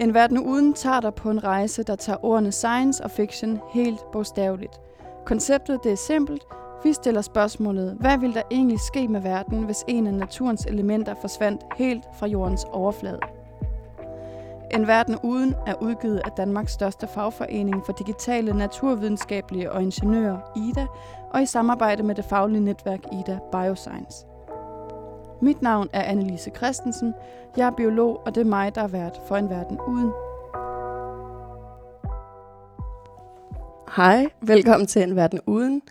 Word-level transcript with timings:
En 0.00 0.14
verden 0.14 0.38
uden 0.38 0.72
tager 0.72 1.00
dig 1.00 1.14
på 1.14 1.30
en 1.30 1.44
rejse, 1.44 1.82
der 1.82 1.96
tager 1.96 2.24
ordene 2.24 2.52
science 2.52 3.04
og 3.04 3.10
fiction 3.10 3.60
helt 3.72 4.00
bogstaveligt. 4.12 4.80
Konceptet 5.26 5.84
det 5.84 5.92
er 5.92 5.96
simpelt. 5.96 6.42
Vi 6.84 6.92
stiller 6.92 7.20
spørgsmålet, 7.20 7.96
hvad 8.00 8.18
vil 8.18 8.34
der 8.34 8.42
egentlig 8.50 8.80
ske 8.80 9.08
med 9.08 9.20
verden, 9.20 9.62
hvis 9.62 9.84
en 9.88 10.06
af 10.06 10.14
naturens 10.14 10.64
elementer 10.64 11.14
forsvandt 11.20 11.62
helt 11.76 12.04
fra 12.18 12.26
jordens 12.26 12.64
overflade? 12.64 13.18
En 14.74 14.86
verden 14.86 15.18
uden 15.22 15.54
er 15.66 15.74
udgivet 15.82 16.20
af 16.24 16.30
Danmarks 16.36 16.72
største 16.72 17.06
fagforening 17.14 17.82
for 17.86 17.92
digitale 17.92 18.52
naturvidenskabelige 18.52 19.72
og 19.72 19.82
ingeniører, 19.82 20.38
IDA, 20.56 20.86
og 21.30 21.42
i 21.42 21.46
samarbejde 21.46 22.02
med 22.02 22.14
det 22.14 22.24
faglige 22.24 22.60
netværk 22.60 23.00
IDA 23.12 23.38
Bioscience. 23.52 24.29
Mit 25.42 25.62
navn 25.62 25.88
er 25.92 26.02
Annelise 26.02 26.50
Christensen. 26.56 27.14
Jeg 27.56 27.66
er 27.66 27.70
biolog, 27.70 28.20
og 28.26 28.34
det 28.34 28.40
er 28.40 28.44
mig, 28.44 28.74
der 28.74 28.80
er 28.80 28.88
vært 28.88 29.20
for 29.28 29.36
en 29.36 29.50
verden 29.50 29.78
uden. 29.88 30.10
Hej, 33.96 34.26
velkommen 34.42 34.86
til 34.86 35.02
En 35.02 35.16
Verden 35.16 35.40
Uden. 35.46 35.82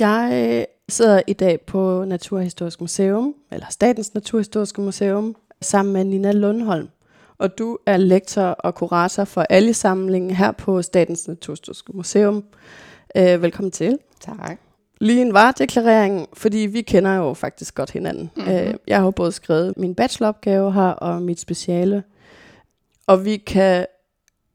Jeg 0.00 0.66
sidder 0.88 1.22
i 1.26 1.32
dag 1.32 1.60
på 1.60 2.04
Naturhistorisk 2.04 2.80
Museum, 2.80 3.34
eller 3.52 3.66
Statens 3.70 4.14
Naturhistoriske 4.14 4.80
Museum, 4.80 5.36
sammen 5.60 5.92
med 5.92 6.04
Nina 6.04 6.32
Lundholm. 6.32 6.88
Og 7.38 7.58
du 7.58 7.78
er 7.86 7.96
lektor 7.96 8.42
og 8.42 8.74
kurator 8.74 9.24
for 9.24 9.42
alle 9.50 9.74
samlingen 9.74 10.30
her 10.30 10.52
på 10.52 10.82
Statens 10.82 11.28
Naturhistoriske 11.28 11.92
Museum. 11.92 12.44
Øh, 13.16 13.42
velkommen 13.42 13.70
til. 13.70 13.98
Tak. 14.20 14.71
Lige 15.02 15.22
en 15.22 15.32
varedeklarering, 15.32 16.28
fordi 16.32 16.58
vi 16.58 16.82
kender 16.82 17.14
jo 17.14 17.34
faktisk 17.34 17.74
godt 17.74 17.90
hinanden. 17.90 18.30
Mm-hmm. 18.36 18.52
Øh, 18.52 18.74
jeg 18.86 18.96
har 18.96 19.04
jo 19.04 19.10
både 19.10 19.32
skrevet 19.32 19.74
min 19.76 19.94
bacheloropgave 19.94 20.72
her 20.72 20.88
og 20.88 21.22
mit 21.22 21.40
speciale. 21.40 22.02
Og 23.06 23.24
vi 23.24 23.36
kan 23.36 23.86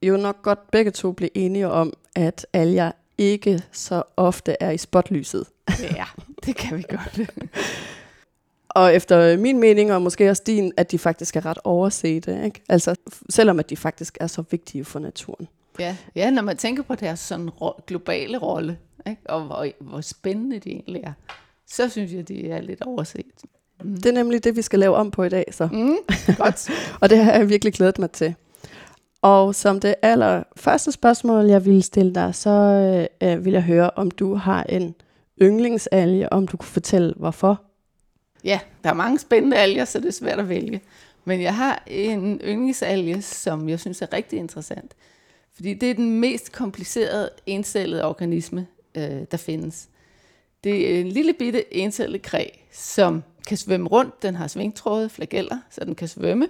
jo 0.03 0.17
nok 0.17 0.41
godt 0.41 0.71
begge 0.71 0.91
to 0.91 1.11
blive 1.11 1.37
enige 1.37 1.67
om, 1.67 1.93
at 2.15 2.47
alger 2.53 2.91
ikke 3.17 3.63
så 3.71 4.03
ofte 4.17 4.55
er 4.59 4.71
i 4.71 4.77
spotlyset. 4.77 5.45
Ja, 5.81 6.05
det 6.45 6.55
kan 6.55 6.77
vi 6.77 6.83
godt. 6.89 7.29
og 8.69 8.95
efter 8.95 9.37
min 9.37 9.59
mening, 9.59 9.93
og 9.93 10.01
måske 10.01 10.29
også 10.29 10.43
din, 10.45 10.71
at 10.77 10.91
de 10.91 10.99
faktisk 10.99 11.35
er 11.35 11.45
ret 11.45 11.59
oversete. 11.63 12.43
Ikke? 12.45 12.61
Altså, 12.69 12.95
selvom 13.29 13.59
at 13.59 13.69
de 13.69 13.77
faktisk 13.77 14.17
er 14.19 14.27
så 14.27 14.43
vigtige 14.51 14.85
for 14.85 14.99
naturen. 14.99 15.47
Ja, 15.79 15.95
ja 16.15 16.31
når 16.31 16.41
man 16.41 16.57
tænker 16.57 16.83
på 16.83 16.95
deres 16.95 17.19
sådan 17.19 17.49
globale 17.87 18.37
rolle, 18.37 18.77
ikke? 19.09 19.21
og 19.25 19.41
hvor, 19.41 19.67
hvor 19.79 20.01
spændende 20.01 20.59
de 20.59 20.69
egentlig 20.69 21.01
er, 21.03 21.13
så 21.67 21.89
synes 21.89 22.13
jeg, 22.13 22.27
de 22.27 22.49
er 22.49 22.61
lidt 22.61 22.81
overset. 22.81 23.25
Mm. 23.83 23.95
Det 23.95 24.05
er 24.05 24.11
nemlig 24.11 24.43
det, 24.43 24.55
vi 24.55 24.61
skal 24.61 24.79
lave 24.79 24.95
om 24.95 25.11
på 25.11 25.23
i 25.23 25.29
dag. 25.29 25.45
Så. 25.51 25.67
Mm, 25.71 25.97
godt. 26.37 26.69
og 27.01 27.09
det 27.09 27.17
har 27.17 27.31
jeg 27.31 27.49
virkelig 27.49 27.73
glædet 27.73 27.99
mig 27.99 28.11
til. 28.11 28.35
Og 29.21 29.55
som 29.55 29.79
det 29.79 29.95
allerførste 30.01 30.91
spørgsmål, 30.91 31.45
jeg 31.45 31.65
ville 31.65 31.81
stille 31.81 32.15
dig, 32.15 32.35
så 32.35 32.49
øh, 33.23 33.45
vil 33.45 33.53
jeg 33.53 33.63
høre, 33.63 33.89
om 33.95 34.11
du 34.11 34.35
har 34.35 34.63
en 34.63 34.95
yndlingsalge, 35.41 36.33
om 36.33 36.47
du 36.47 36.57
kunne 36.57 36.67
fortælle, 36.67 37.13
hvorfor. 37.17 37.61
Ja, 38.43 38.59
der 38.83 38.89
er 38.89 38.93
mange 38.93 39.19
spændende 39.19 39.57
alger, 39.57 39.85
så 39.85 39.99
det 39.99 40.07
er 40.07 40.11
svært 40.11 40.39
at 40.39 40.49
vælge. 40.49 40.81
Men 41.25 41.41
jeg 41.41 41.55
har 41.55 41.83
en 41.87 42.41
yndlingsalge, 42.43 43.21
som 43.21 43.69
jeg 43.69 43.79
synes 43.79 44.01
er 44.01 44.13
rigtig 44.13 44.39
interessant. 44.39 44.95
Fordi 45.55 45.73
det 45.73 45.89
er 45.89 45.93
den 45.93 46.19
mest 46.19 46.51
komplicerede 46.51 47.29
encellede 47.45 48.05
organisme, 48.05 48.67
øh, 48.95 49.25
der 49.31 49.37
findes. 49.37 49.89
Det 50.63 50.95
er 50.95 51.01
en 51.01 51.07
lille 51.07 51.33
bitte 51.33 51.73
encellet 51.73 52.21
kræ, 52.21 52.45
som 52.71 53.23
kan 53.47 53.57
svømme 53.57 53.89
rundt. 53.89 54.21
Den 54.21 54.35
har 54.35 54.47
svingtråde, 54.47 55.09
flageller, 55.09 55.59
så 55.69 55.85
den 55.85 55.95
kan 55.95 56.07
svømme. 56.07 56.49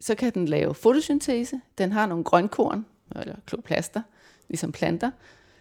Så 0.00 0.14
kan 0.14 0.34
den 0.34 0.48
lave 0.48 0.74
fotosyntese. 0.74 1.60
Den 1.78 1.92
har 1.92 2.06
nogle 2.06 2.24
grønkorn, 2.24 2.86
eller 3.16 3.36
kloplaster, 3.46 4.02
ligesom 4.48 4.72
planter, 4.72 5.10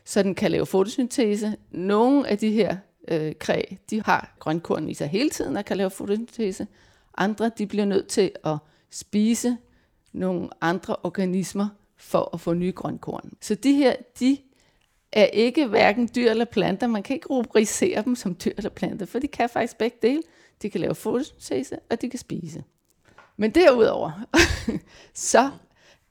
så 0.06 0.24
den 0.24 0.36
kan 0.36 0.52
lave 0.52 0.66
fotosyntese. 0.66 1.56
Nogle 1.72 2.28
af 2.28 2.38
de 2.38 2.52
her 2.52 2.78
øh, 3.08 3.36
kræ, 3.40 3.62
de 3.90 4.02
har 4.02 4.36
grønkorn 4.40 4.90
i 4.90 4.94
sig 4.94 5.08
hele 5.08 5.30
tiden 5.30 5.58
og 5.58 5.66
kan 5.66 5.78
lave 5.78 5.90
fotosyntese. 5.90 6.68
Andre, 7.18 7.52
de 7.58 7.68
bliver 7.68 7.86
nødt 7.86 8.08
til 8.08 8.32
at 8.44 8.58
spise 8.92 9.58
nogle 10.14 10.50
andre 10.62 10.96
organismer 11.04 11.68
for 11.98 12.30
at 12.34 12.42
få 12.42 12.54
nye 12.54 12.72
grønkorn. 12.72 13.34
Så 13.42 13.56
de 13.56 13.74
her, 13.74 13.96
de 14.20 14.38
er 15.12 15.26
ikke 15.26 15.68
hverken 15.68 16.10
dyr 16.16 16.30
eller 16.30 16.46
planter. 16.46 16.88
Man 16.88 17.04
kan 17.04 17.14
ikke 17.14 17.28
rubricere 17.28 18.04
dem 18.04 18.16
som 18.16 18.36
dyr 18.46 18.52
eller 18.58 18.70
planter, 18.70 19.06
for 19.06 19.20
de 19.20 19.28
kan 19.28 19.50
faktisk 19.50 19.78
begge 19.78 19.98
dele. 20.02 20.22
De 20.62 20.70
kan 20.70 20.82
lave 20.82 20.96
fotosyntese, 20.96 21.80
og 21.90 22.02
de 22.02 22.10
kan 22.10 22.20
spise. 22.20 22.64
Men 23.38 23.52
derudover, 23.52 24.28
så 25.14 25.52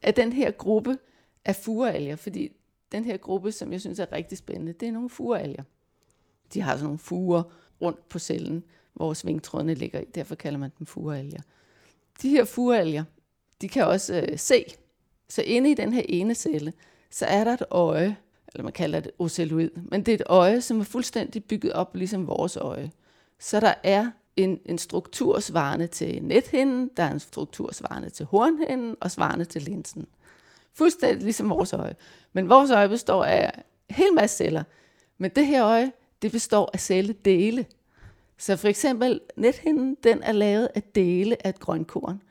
er 0.02 0.10
den 0.10 0.32
her 0.32 0.50
gruppe 0.50 0.98
af 1.44 1.56
furalger, 1.56 2.16
fordi 2.16 2.52
den 2.92 3.04
her 3.04 3.16
gruppe, 3.16 3.52
som 3.52 3.72
jeg 3.72 3.80
synes 3.80 3.98
er 3.98 4.12
rigtig 4.12 4.38
spændende, 4.38 4.72
det 4.72 4.88
er 4.88 4.92
nogle 4.92 5.10
furalger. 5.10 5.62
De 6.54 6.60
har 6.60 6.72
sådan 6.72 6.84
nogle 6.84 6.98
fuger 6.98 7.42
rundt 7.82 8.08
på 8.08 8.18
cellen, 8.18 8.64
hvor 8.94 9.14
svingtrådene 9.14 9.74
ligger 9.74 10.00
i. 10.00 10.04
Derfor 10.04 10.34
kalder 10.34 10.58
man 10.58 10.70
dem 10.78 10.86
furalger. 10.86 11.40
De 12.22 12.28
her 12.28 12.44
furalger, 12.44 13.04
de 13.60 13.68
kan 13.68 13.86
også 13.86 14.20
øh, 14.20 14.38
se. 14.38 14.64
Så 15.28 15.42
inde 15.42 15.70
i 15.70 15.74
den 15.74 15.92
her 15.92 16.02
ene 16.08 16.34
celle, 16.34 16.72
så 17.10 17.26
er 17.26 17.44
der 17.44 17.52
et 17.52 17.62
øje, 17.70 18.16
eller 18.56 18.64
man 18.64 18.72
kalder 18.72 19.00
det 19.00 19.12
oceloid, 19.18 19.70
men 19.90 20.02
det 20.02 20.12
er 20.12 20.14
et 20.14 20.22
øje, 20.26 20.60
som 20.60 20.80
er 20.80 20.84
fuldstændig 20.84 21.44
bygget 21.44 21.72
op 21.72 21.96
ligesom 21.96 22.26
vores 22.26 22.56
øje. 22.56 22.90
Så 23.38 23.60
der 23.60 23.74
er 23.82 24.10
en, 24.36 24.60
en 24.66 24.78
struktur 24.78 25.40
svarende 25.40 25.86
til 25.86 26.22
nethinden, 26.22 26.90
der 26.96 27.02
er 27.02 27.10
en 27.10 27.20
struktur 27.20 27.72
svarende 27.72 28.10
til 28.10 28.26
hornhinden 28.26 28.96
og 29.00 29.10
svarende 29.10 29.44
til 29.44 29.62
linsen. 29.62 30.06
Fuldstændig 30.74 31.22
ligesom 31.22 31.50
vores 31.50 31.72
øje. 31.72 31.94
Men 32.32 32.48
vores 32.48 32.70
øje 32.70 32.88
består 32.88 33.24
af 33.24 33.50
en 33.88 33.94
hel 33.94 34.14
masse 34.14 34.36
celler. 34.36 34.62
Men 35.18 35.30
det 35.30 35.46
her 35.46 35.64
øje, 35.64 35.92
det 36.22 36.32
består 36.32 36.70
af 36.72 36.80
celledele. 36.80 37.66
Så 38.38 38.56
for 38.56 38.68
eksempel 38.68 39.20
nethinden, 39.36 39.96
den 40.02 40.22
er 40.22 40.32
lavet 40.32 40.68
af 40.74 40.82
dele 40.82 41.46
af 41.46 41.48
et 41.48 41.60
grønkorn. 41.60 42.22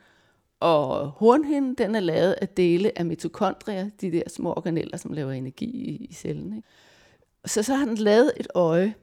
Og 0.65 1.09
hornhinden, 1.09 1.75
den 1.75 1.95
er 1.95 1.99
lavet 1.99 2.35
af 2.41 2.49
dele 2.49 2.99
af 2.99 3.05
mitokondrier, 3.05 3.89
de 4.01 4.11
der 4.11 4.21
små 4.27 4.49
organeller, 4.49 4.97
som 4.97 5.13
laver 5.13 5.31
energi 5.31 5.65
i, 5.65 6.05
i 6.09 6.13
cellen. 6.13 6.55
Ikke? 6.55 6.67
Så 7.45 7.63
så 7.63 7.75
har 7.75 7.85
den 7.85 7.97
lavet 7.97 8.31
et 8.37 8.47
øje. 8.55 8.93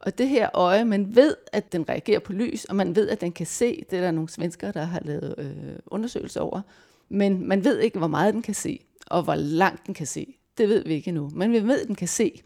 Og 0.00 0.18
det 0.18 0.28
her 0.28 0.48
øje, 0.54 0.84
man 0.84 1.16
ved, 1.16 1.36
at 1.52 1.72
den 1.72 1.88
reagerer 1.88 2.18
på 2.18 2.32
lys, 2.32 2.64
og 2.64 2.76
man 2.76 2.96
ved, 2.96 3.08
at 3.08 3.20
den 3.20 3.32
kan 3.32 3.46
se. 3.46 3.84
Det 3.90 3.98
er 3.98 4.02
der 4.02 4.10
nogle 4.10 4.28
svenskere, 4.28 4.72
der 4.72 4.84
har 4.84 5.00
lavet 5.04 5.34
øh, 5.38 5.76
undersøgelser 5.86 6.40
over. 6.40 6.60
Men 7.08 7.48
man 7.48 7.64
ved 7.64 7.78
ikke, 7.78 7.98
hvor 7.98 8.08
meget 8.08 8.34
den 8.34 8.42
kan 8.42 8.54
se, 8.54 8.84
og 9.06 9.22
hvor 9.22 9.34
langt 9.34 9.86
den 9.86 9.94
kan 9.94 10.06
se. 10.06 10.36
Det 10.58 10.68
ved 10.68 10.84
vi 10.84 10.94
ikke 10.94 11.08
endnu. 11.08 11.30
Men 11.34 11.52
vi 11.52 11.60
ved, 11.60 11.80
at 11.80 11.86
den 11.86 11.94
kan 11.94 12.08
se. 12.08 12.42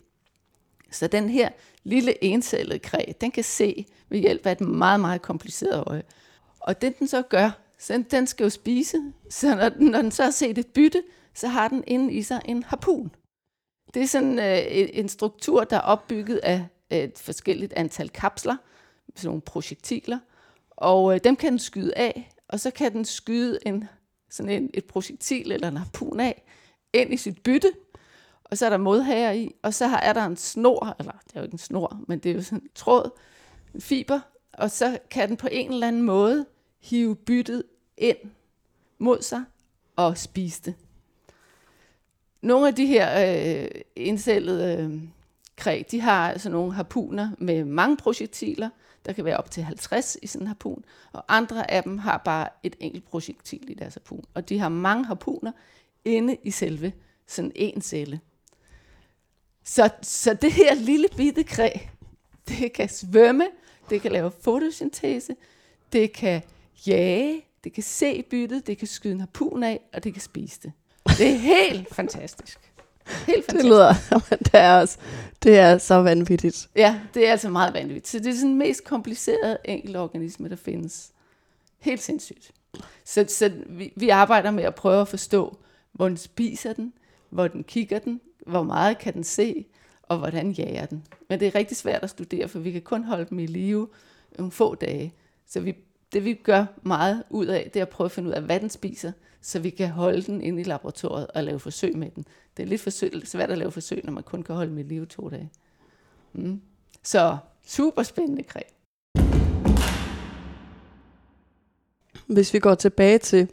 Så 0.91 1.06
den 1.06 1.28
her 1.28 1.48
lille 1.84 2.25
encellede 2.25 2.78
kræ, 2.78 3.04
den 3.21 3.31
kan 3.31 3.44
se 3.44 3.87
ved 4.09 4.19
hjælp 4.19 4.47
af 4.47 4.53
et 4.53 4.60
meget, 4.60 5.00
meget 5.00 5.22
kompliceret 5.22 5.84
øje. 5.87 6.03
Og 6.60 6.83
det 6.83 6.98
den 6.98 7.09
så 7.09 7.22
gør, 7.22 7.66
så 7.78 8.04
den 8.10 8.26
skal 8.26 8.44
jo 8.44 8.50
spise. 8.50 9.12
Så 9.31 9.54
når 9.54 9.69
den, 9.69 9.87
når 9.87 10.03
den 10.03 10.10
så 10.10 10.25
har 10.25 10.31
set 10.31 10.59
et 10.59 10.66
bytte, 10.66 11.03
så 11.34 11.48
har 11.48 11.69
den 11.69 11.84
inde 11.87 12.12
i 12.12 12.22
sig 12.22 12.42
en 12.44 12.62
harpun. 12.62 13.10
Det 13.94 14.03
er 14.03 14.06
sådan 14.06 14.38
øh, 14.38 14.88
en 14.92 15.09
struktur, 15.09 15.64
der 15.64 15.76
er 15.76 15.81
opbygget 15.81 16.36
af 16.36 16.66
et 16.91 17.19
forskelligt 17.19 17.72
antal 17.72 18.09
kapsler, 18.09 18.56
sådan 19.16 19.28
nogle 19.28 19.41
projektiler, 19.41 20.19
og 20.70 21.15
øh, 21.15 21.20
dem 21.25 21.36
kan 21.36 21.50
den 21.50 21.59
skyde 21.59 21.97
af, 21.97 22.32
og 22.48 22.60
så 22.60 22.70
kan 22.70 22.92
den 22.92 23.04
skyde 23.04 23.59
en, 23.66 23.84
sådan 24.31 24.53
en, 24.53 24.70
et 24.75 24.84
projektil 24.84 25.53
eller 25.53 25.69
en 25.69 25.76
harpun 25.76 26.20
af 26.20 26.42
ind 26.92 27.12
i 27.12 27.16
sit 27.16 27.42
bytte, 27.42 27.72
og 28.44 28.59
så 28.59 28.66
er 28.66 28.70
der 28.70 28.76
modhager 28.76 29.32
i, 29.32 29.54
og 29.62 29.75
så 29.75 29.84
er 29.84 30.12
der 30.12 30.25
en 30.25 30.36
snor, 30.36 30.97
eller 30.98 31.12
det 31.12 31.34
er 31.34 31.41
jo 31.41 31.44
ikke 31.44 31.54
en 31.54 31.59
snor, 31.59 32.00
men 32.09 32.19
det 32.19 32.31
er 32.31 32.34
jo 32.34 32.42
sådan 32.42 32.59
en 32.59 32.69
tråd, 32.75 33.10
en 33.75 33.81
fiber, 33.81 34.20
og 34.53 34.70
så 34.70 34.98
kan 35.10 35.28
den 35.28 35.36
på 35.36 35.48
en 35.53 35.72
eller 35.72 35.88
anden 35.88 36.03
måde 36.03 36.47
hive 36.91 37.16
byttet 37.16 37.62
ind 37.97 38.16
mod 38.98 39.22
sig 39.22 39.44
og 39.97 40.18
spise 40.18 40.62
det. 40.62 40.74
Nogle 42.41 42.68
af 42.68 42.74
de 42.74 42.86
her 42.86 43.36
øh, 43.65 43.68
indcellede 43.97 44.83
øh, 44.83 45.00
kræg, 45.56 45.86
de 45.91 46.00
har 46.00 46.30
altså 46.30 46.50
nogle 46.50 46.72
harpuner 46.72 47.30
med 47.38 47.65
mange 47.65 47.97
projektiler, 47.97 48.71
der 49.06 49.12
kan 49.12 49.24
være 49.24 49.36
op 49.36 49.50
til 49.50 49.62
50 49.62 50.16
i 50.22 50.27
sådan 50.27 50.42
en 50.42 50.47
harpun, 50.47 50.84
og 51.12 51.24
andre 51.28 51.71
af 51.71 51.83
dem 51.83 51.98
har 51.98 52.22
bare 52.24 52.48
et 52.62 52.77
enkelt 52.80 53.04
projektil 53.04 53.71
i 53.71 53.74
deres 53.74 53.94
harpun. 53.94 54.24
Og 54.34 54.48
de 54.48 54.59
har 54.59 54.68
mange 54.68 55.04
harpuner 55.04 55.53
inde 56.04 56.36
i 56.42 56.50
selve 56.50 56.92
sådan 57.27 57.53
en 57.54 57.83
celle. 57.83 58.21
Så, 59.65 59.91
så 60.03 60.34
det 60.34 60.53
her 60.53 60.74
lille 60.74 61.09
bitte 61.16 61.44
kræg, 61.44 61.91
det 62.48 62.72
kan 62.72 62.88
svømme, 62.88 63.47
det 63.91 64.00
kan 64.03 64.12
lave 64.12 64.30
fotosyntese, 64.30 65.36
det 65.92 66.12
kan 66.12 66.42
jage, 66.86 67.42
det 67.64 67.72
kan 67.72 67.82
se 67.82 68.22
byttet, 68.22 68.66
det 68.66 68.78
kan 68.78 68.88
skyde 68.88 69.14
en 69.14 69.20
harpun 69.20 69.62
af, 69.62 69.80
og 69.94 70.04
det 70.04 70.12
kan 70.12 70.22
spise 70.22 70.60
det. 70.62 70.72
Det 71.18 71.26
er 71.26 71.36
helt 71.36 71.94
fantastisk. 71.94 72.58
Helt 73.06 73.44
fantastisk. 73.44 73.56
Det 73.56 73.64
lyder, 73.64 73.94
det 74.38 74.50
er, 74.52 74.80
også, 74.80 74.98
det 75.42 75.58
er 75.58 75.78
så 75.78 75.94
vanvittigt. 75.94 76.68
Ja, 76.76 77.00
det 77.14 77.26
er 77.26 77.30
altså 77.30 77.48
meget 77.48 77.74
vanvittigt. 77.74 78.08
Så 78.08 78.18
det 78.18 78.26
er 78.26 78.34
sådan 78.34 78.50
den 78.50 78.58
mest 78.58 78.84
komplicerede 78.84 79.58
enkelte 79.64 79.96
organisme, 79.96 80.48
der 80.48 80.56
findes. 80.56 81.12
Helt 81.78 82.02
sindssygt. 82.02 82.52
Så, 83.04 83.24
så 83.28 83.52
vi, 83.66 83.92
vi 83.96 84.08
arbejder 84.08 84.50
med 84.50 84.64
at 84.64 84.74
prøve 84.74 85.00
at 85.00 85.08
forstå, 85.08 85.58
hvor 85.92 86.08
den 86.08 86.16
spiser 86.16 86.72
den, 86.72 86.92
hvor 87.30 87.48
den 87.48 87.64
kigger 87.64 87.98
den, 87.98 88.20
hvor 88.46 88.62
meget 88.62 88.98
kan 88.98 89.14
den 89.14 89.24
se, 89.24 89.66
og 90.02 90.18
hvordan 90.18 90.50
jager 90.50 90.86
den. 90.86 91.04
Men 91.28 91.40
det 91.40 91.48
er 91.48 91.54
rigtig 91.54 91.76
svært 91.76 92.02
at 92.02 92.10
studere, 92.10 92.48
for 92.48 92.58
vi 92.58 92.72
kan 92.72 92.82
kun 92.82 93.04
holde 93.04 93.26
dem 93.30 93.38
i 93.38 93.46
live 93.46 93.88
nogle 94.38 94.52
få 94.52 94.74
dage. 94.74 95.14
Så 95.46 95.60
vi, 95.60 95.76
det 96.12 96.24
vi 96.24 96.34
gør 96.34 96.64
meget 96.82 97.22
ud 97.30 97.47
af, 97.47 97.70
det 97.74 97.80
er 97.80 97.84
at 97.84 97.88
prøve 97.88 98.04
at 98.06 98.12
finde 98.12 98.28
ud 98.28 98.34
af, 98.34 98.42
hvad 98.42 98.60
den 98.60 98.70
spiser, 98.70 99.12
så 99.41 99.58
vi 99.58 99.70
kan 99.70 99.88
holde 99.88 100.22
den 100.22 100.41
inde 100.41 100.60
i 100.60 100.64
laboratoriet 100.64 101.26
og 101.26 101.44
lave 101.44 101.60
forsøg 101.60 101.97
med 101.97 102.10
den. 102.10 102.24
Det 102.56 102.62
er 102.62 102.66
lidt 102.66 102.80
forsøg, 102.80 103.12
svært 103.24 103.50
at 103.50 103.58
lave 103.58 103.70
forsøg, 103.72 104.00
når 104.04 104.12
man 104.12 104.22
kun 104.22 104.42
kan 104.42 104.54
holde 104.54 104.80
i 104.80 104.82
live 104.82 105.06
to 105.06 105.28
dage. 105.28 105.50
Mm. 106.32 106.60
Så 107.03 107.36
super 107.66 108.03
spændende 108.03 108.42
kræ. 108.42 108.60
Hvis 112.26 112.54
vi 112.54 112.59
går 112.59 112.74
tilbage 112.74 113.18
til 113.18 113.48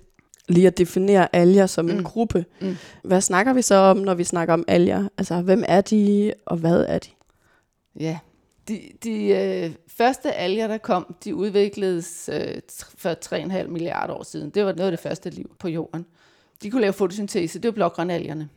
lige 0.49 0.67
at 0.67 0.77
definere 0.77 1.35
alger 1.35 1.65
som 1.65 1.89
en 1.89 1.97
Mm. 1.97 2.03
gruppe, 2.03 2.45
Mm. 2.61 2.75
hvad 3.03 3.21
snakker 3.21 3.53
vi 3.53 3.61
så 3.61 3.75
om, 3.75 3.97
når 3.97 4.13
vi 4.13 4.23
snakker 4.23 4.53
om 4.53 4.63
alger? 4.67 5.07
Altså, 5.17 5.41
hvem 5.41 5.63
er 5.67 5.81
de, 5.81 6.33
og 6.45 6.57
hvad 6.57 6.85
er 6.87 6.99
de? 6.99 7.09
Ja, 7.99 8.19
de, 8.67 8.89
de 9.03 9.27
øh, 9.27 9.75
første 9.87 10.33
alger, 10.33 10.67
der 10.67 10.77
kom, 10.77 11.15
de 11.23 11.35
udvikledes 11.35 12.29
øh, 12.33 12.61
for 12.97 13.35
3,5 13.63 13.67
milliarder 13.67 14.13
år 14.13 14.23
siden. 14.23 14.49
Det 14.49 14.65
var 14.65 14.73
noget 14.73 14.91
af 14.91 14.91
det 14.91 14.99
første 14.99 15.29
liv 15.29 15.55
på 15.59 15.67
jorden. 15.67 16.05
De 16.63 16.71
kunne 16.71 16.81
lave 16.81 16.93
fotosyntese, 16.93 17.59
det 17.59 17.67
var 17.67 17.71
blågrønalgerne. 17.71 18.49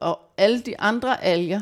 Og 0.00 0.20
alle 0.36 0.60
de 0.60 0.80
andre 0.80 1.24
alger, 1.24 1.60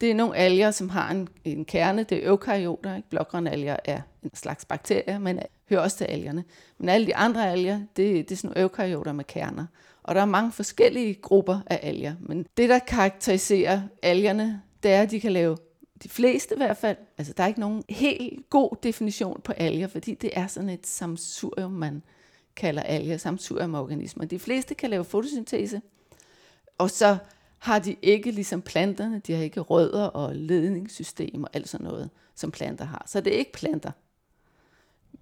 det 0.00 0.10
er 0.10 0.14
nogle 0.14 0.36
alger, 0.36 0.70
som 0.70 0.88
har 0.88 1.10
en, 1.10 1.28
en 1.44 1.64
kerne, 1.64 2.02
det 2.02 2.24
er 2.24 2.28
eukaryoter. 2.28 2.96
Ikke? 2.96 3.08
Blågrønalger 3.08 3.76
er 3.84 4.00
en 4.22 4.30
slags 4.34 4.64
bakterier, 4.64 5.18
men 5.18 5.40
hører 5.70 5.80
også 5.80 5.96
til 5.96 6.04
algerne. 6.04 6.44
Men 6.78 6.88
alle 6.88 7.06
de 7.06 7.16
andre 7.16 7.50
alger, 7.50 7.76
det, 7.76 8.28
det 8.28 8.32
er 8.32 8.36
sådan 8.36 8.48
nogle 8.48 8.60
eukaryoter 8.60 9.12
med 9.12 9.24
kerner. 9.24 9.66
Og 10.02 10.14
der 10.14 10.20
er 10.20 10.24
mange 10.24 10.52
forskellige 10.52 11.14
grupper 11.14 11.60
af 11.66 11.80
alger. 11.82 12.14
Men 12.20 12.46
det, 12.56 12.68
der 12.68 12.78
karakteriserer 12.78 13.82
algerne, 14.02 14.62
det 14.82 14.92
er, 14.92 15.02
at 15.02 15.10
de 15.10 15.20
kan 15.20 15.32
lave 15.32 15.56
de 16.02 16.08
fleste 16.08 16.54
i 16.54 16.56
hvert 16.58 16.76
fald. 16.76 16.96
Altså, 17.18 17.32
der 17.36 17.42
er 17.42 17.46
ikke 17.46 17.60
nogen 17.60 17.84
helt 17.88 18.50
god 18.50 18.76
definition 18.82 19.40
på 19.44 19.52
alger, 19.52 19.86
fordi 19.86 20.14
det 20.14 20.30
er 20.32 20.46
sådan 20.46 20.68
et 20.68 20.86
samsurium, 20.86 21.72
man 21.72 22.02
kalder 22.56 22.82
alger, 22.82 23.16
samsurium-organismer. 23.16 24.24
De 24.24 24.38
fleste 24.38 24.74
kan 24.74 24.90
lave 24.90 25.04
fotosyntese, 25.04 25.82
og 26.78 26.90
så 26.90 27.16
har 27.58 27.78
de 27.78 27.96
ikke 28.02 28.30
ligesom 28.30 28.62
planterne, 28.62 29.18
de 29.18 29.32
har 29.32 29.42
ikke 29.42 29.60
rødder 29.60 30.04
og 30.04 30.36
ledningssystem 30.36 31.44
og 31.44 31.50
alt 31.52 31.68
sådan 31.68 31.84
noget, 31.84 32.10
som 32.34 32.50
planter 32.50 32.84
har. 32.84 33.04
Så 33.06 33.20
det 33.20 33.34
er 33.34 33.38
ikke 33.38 33.52
planter. 33.52 33.90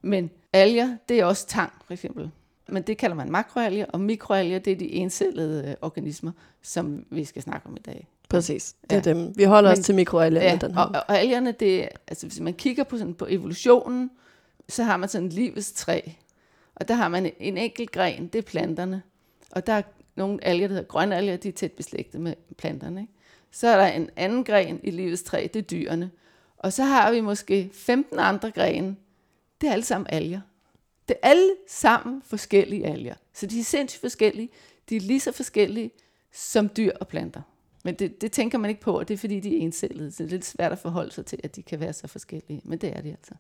Men 0.03 0.31
alger, 0.53 0.97
det 1.09 1.21
er 1.21 1.25
også 1.25 1.47
tang, 1.47 1.73
for 1.85 1.93
eksempel. 1.93 2.31
Men 2.69 2.83
det 2.83 2.99
kalder 2.99 3.17
man 3.17 3.31
makroalger, 3.31 3.87
og 3.87 4.01
mikroalger, 4.01 4.59
det 4.59 4.73
er 4.73 4.77
de 4.77 4.93
encellede 4.93 5.69
øh, 5.69 5.75
organismer, 5.83 6.33
som 6.63 7.07
vi 7.11 7.25
skal 7.25 7.43
snakke 7.43 7.67
om 7.67 7.77
i 7.77 7.81
dag. 7.81 8.09
Præcis, 8.31 8.75
det 8.83 8.93
er 8.93 8.97
Ja. 8.97 9.15
dem. 9.15 9.37
Vi 9.37 9.45
holder 9.45 9.73
os 9.73 9.79
til 9.79 9.95
mikroalger. 9.95 10.43
Ja, 10.43 10.59
den 10.61 10.77
og, 10.77 10.89
her. 10.91 11.01
og 11.01 11.19
algerne, 11.19 11.53
det 11.53 11.85
er, 11.85 11.89
altså 12.09 12.27
hvis 12.27 12.41
man 12.41 12.55
kigger 12.55 12.85
på, 12.85 12.99
sådan, 12.99 13.15
på 13.15 13.27
evolutionen, 13.29 14.11
så 14.69 14.83
har 14.83 14.97
man 14.97 15.09
sådan 15.09 15.29
livets 15.29 15.73
træ. 15.73 16.01
Og 16.75 16.89
der 16.89 16.95
har 16.95 17.09
man 17.09 17.33
en 17.41 17.57
enkelt 17.59 17.91
gren, 17.93 18.27
det 18.27 18.39
er 18.39 18.43
planterne. 18.43 19.03
Og 19.51 19.67
der 19.67 19.73
er 19.73 19.83
nogle 20.17 20.45
alger, 20.45 20.69
der 20.69 20.75
hedder 20.75 20.89
grønalger, 20.89 21.37
de 21.37 21.49
er 21.49 21.53
tæt 21.53 21.73
beslægtet 21.73 22.21
med 22.21 22.35
planterne. 22.59 23.01
Ikke? 23.01 23.13
Så 23.51 23.69
er 23.69 23.77
der 23.77 23.87
en 23.87 24.11
anden 24.17 24.45
gren 24.45 24.81
i 24.83 24.91
livets 24.91 25.23
træ, 25.23 25.47
det 25.55 25.59
er 25.61 25.67
dyrene. 25.67 26.11
Og 26.59 26.73
så 26.73 26.85
har 26.85 27.13
vi 27.13 27.21
måske 27.21 27.71
15 27.73 28.19
andre 28.19 28.51
grene. 28.51 28.97
Det 29.61 29.69
er 29.69 29.73
alle 29.73 29.85
sammen 29.85 30.07
alger. 30.11 30.41
Det 31.09 31.17
er 31.23 31.29
alle 31.29 31.51
sammen 31.69 32.23
forskellige 32.27 32.87
alger. 32.87 33.15
Så 33.35 33.47
de 33.47 33.61
er 33.61 33.65
sindssygt 33.65 34.01
forskellige. 34.01 34.49
De 34.89 34.97
er 34.97 35.01
lige 35.01 35.21
så 35.21 35.33
forskellige 35.33 35.91
som 36.33 36.69
dyr 36.77 36.93
og 37.01 37.09
planter. 37.09 37.43
Men 37.85 37.95
det, 37.95 38.21
det 38.21 38.33
tænker 38.33 38.59
man 38.59 38.71
ikke 38.71 38.81
på, 38.81 38.99
og 38.99 39.09
det 39.09 39.15
er 39.15 39.19
fordi, 39.19 39.41
de 39.41 39.57
er 39.57 39.61
encellede. 39.61 40.11
Så 40.11 40.23
det 40.23 40.29
er 40.29 40.31
lidt 40.31 40.45
svært 40.45 40.73
at 40.73 40.79
forholde 40.79 41.13
sig 41.13 41.27
til, 41.27 41.39
at 41.45 41.57
de 41.57 41.63
kan 41.63 41.81
være 41.81 41.93
så 41.93 42.07
forskellige. 42.09 42.61
Men 42.65 42.79
det 42.79 42.97
er 42.97 43.01
de 43.01 43.09
altså. 43.09 43.35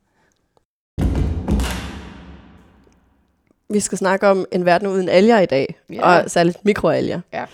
Vi 3.73 3.81
skal 3.81 3.99
snakke 3.99 4.29
om 4.29 4.47
en 4.53 4.65
verden 4.65 4.89
uden 4.89 5.09
alger 5.09 5.39
i 5.41 5.47
dag, 5.47 5.75
Ja. 5.91 6.23
og 6.23 6.31
særligt 6.31 6.65
mikroalger. 6.65 7.21
Ja. 7.33 7.47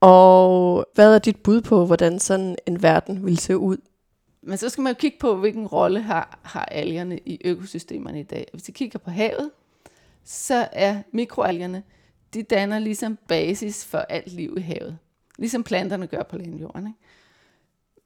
Og 0.00 0.86
hvad 0.94 1.14
er 1.14 1.18
dit 1.18 1.36
bud 1.36 1.60
på, 1.60 1.86
hvordan 1.86 2.18
sådan 2.18 2.56
en 2.66 2.82
verden 2.82 3.26
vil 3.26 3.38
se 3.38 3.56
ud? 3.56 3.76
Men 4.42 4.58
så 4.58 4.68
skal 4.68 4.82
man 4.82 4.92
jo 4.92 4.96
kigge 4.98 5.18
på, 5.20 5.36
hvilken 5.36 5.66
rolle 5.66 6.00
har, 6.00 6.38
har 6.42 6.64
algerne 6.64 7.18
i 7.18 7.40
økosystemerne 7.44 8.20
i 8.20 8.22
dag. 8.22 8.46
Hvis 8.52 8.68
vi 8.68 8.72
kigger 8.72 8.98
på 8.98 9.10
havet, 9.10 9.50
så 10.24 10.68
er 10.72 10.96
mikroalgerne, 11.12 11.82
de 12.34 12.42
danner 12.42 12.78
ligesom 12.78 13.18
basis 13.28 13.84
for 13.84 13.98
alt 13.98 14.32
liv 14.32 14.54
i 14.58 14.60
havet. 14.60 14.98
Ligesom 15.38 15.64
planterne 15.64 16.06
gør 16.06 16.22
på 16.22 16.36
landjorden. 16.36 16.86
Ikke? 16.86 16.98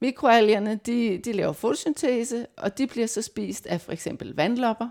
Mikroalgerne, 0.01 0.79
de, 0.85 1.17
de 1.17 1.31
laver 1.31 1.53
fotosyntese, 1.53 2.47
og 2.57 2.77
de 2.77 2.87
bliver 2.87 3.07
så 3.07 3.21
spist 3.21 3.65
af 3.65 3.81
for 3.81 3.91
eksempel 3.91 4.35
vandlopper. 4.35 4.89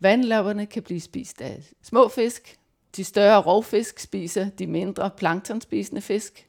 Vandlopperne 0.00 0.66
kan 0.66 0.82
blive 0.82 1.00
spist 1.00 1.40
af 1.40 1.62
små 1.82 2.08
fisk. 2.08 2.58
De 2.96 3.04
større 3.04 3.42
rovfisk 3.42 3.98
spiser 3.98 4.48
de 4.50 4.66
mindre 4.66 5.10
planktonspisende 5.16 6.00
fisk. 6.00 6.48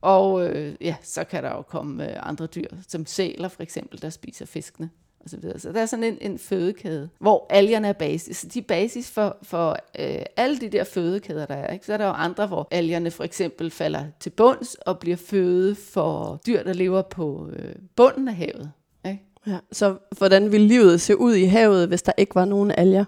Og 0.00 0.46
øh, 0.48 0.76
ja, 0.80 0.96
så 1.02 1.24
kan 1.24 1.42
der 1.42 1.50
jo 1.50 1.62
komme 1.62 2.10
øh, 2.10 2.28
andre 2.28 2.46
dyr, 2.46 2.68
som 2.88 3.06
sæler 3.06 3.48
for 3.48 3.62
eksempel, 3.62 4.02
der 4.02 4.10
spiser 4.10 4.46
fiskene. 4.46 4.90
Og 5.24 5.30
så, 5.30 5.36
videre. 5.36 5.58
så 5.58 5.72
der 5.72 5.80
er 5.80 5.86
sådan 5.86 6.04
en, 6.04 6.18
en 6.20 6.38
fødekæde, 6.38 7.08
hvor 7.18 7.46
algerne 7.50 7.88
er 7.88 7.92
basis. 7.92 8.36
Så 8.36 8.48
de 8.48 8.58
er 8.58 8.62
basis 8.62 9.10
for, 9.10 9.36
for 9.42 9.76
øh, 9.98 10.22
alle 10.36 10.60
de 10.60 10.68
der 10.68 10.84
fødekæder, 10.84 11.46
der 11.46 11.54
er. 11.54 11.72
Ikke? 11.72 11.86
Så 11.86 11.92
er 11.92 11.96
der 11.96 12.06
jo 12.06 12.12
andre, 12.12 12.46
hvor 12.46 12.68
algerne 12.70 13.10
for 13.10 13.24
eksempel 13.24 13.70
falder 13.70 14.04
til 14.20 14.30
bunds 14.30 14.74
og 14.74 14.98
bliver 14.98 15.16
føde 15.16 15.74
for 15.74 16.40
dyr, 16.46 16.62
der 16.62 16.72
lever 16.72 17.02
på 17.02 17.48
øh, 17.52 17.74
bunden 17.96 18.28
af 18.28 18.34
havet. 18.34 18.72
Ikke? 19.06 19.24
Ja. 19.46 19.58
Så 19.72 19.96
hvordan 20.18 20.52
vil 20.52 20.60
livet 20.60 21.00
se 21.00 21.18
ud 21.18 21.34
i 21.34 21.44
havet, 21.44 21.88
hvis 21.88 22.02
der 22.02 22.12
ikke 22.16 22.34
var 22.34 22.44
nogen 22.44 22.70
alger? 22.70 23.04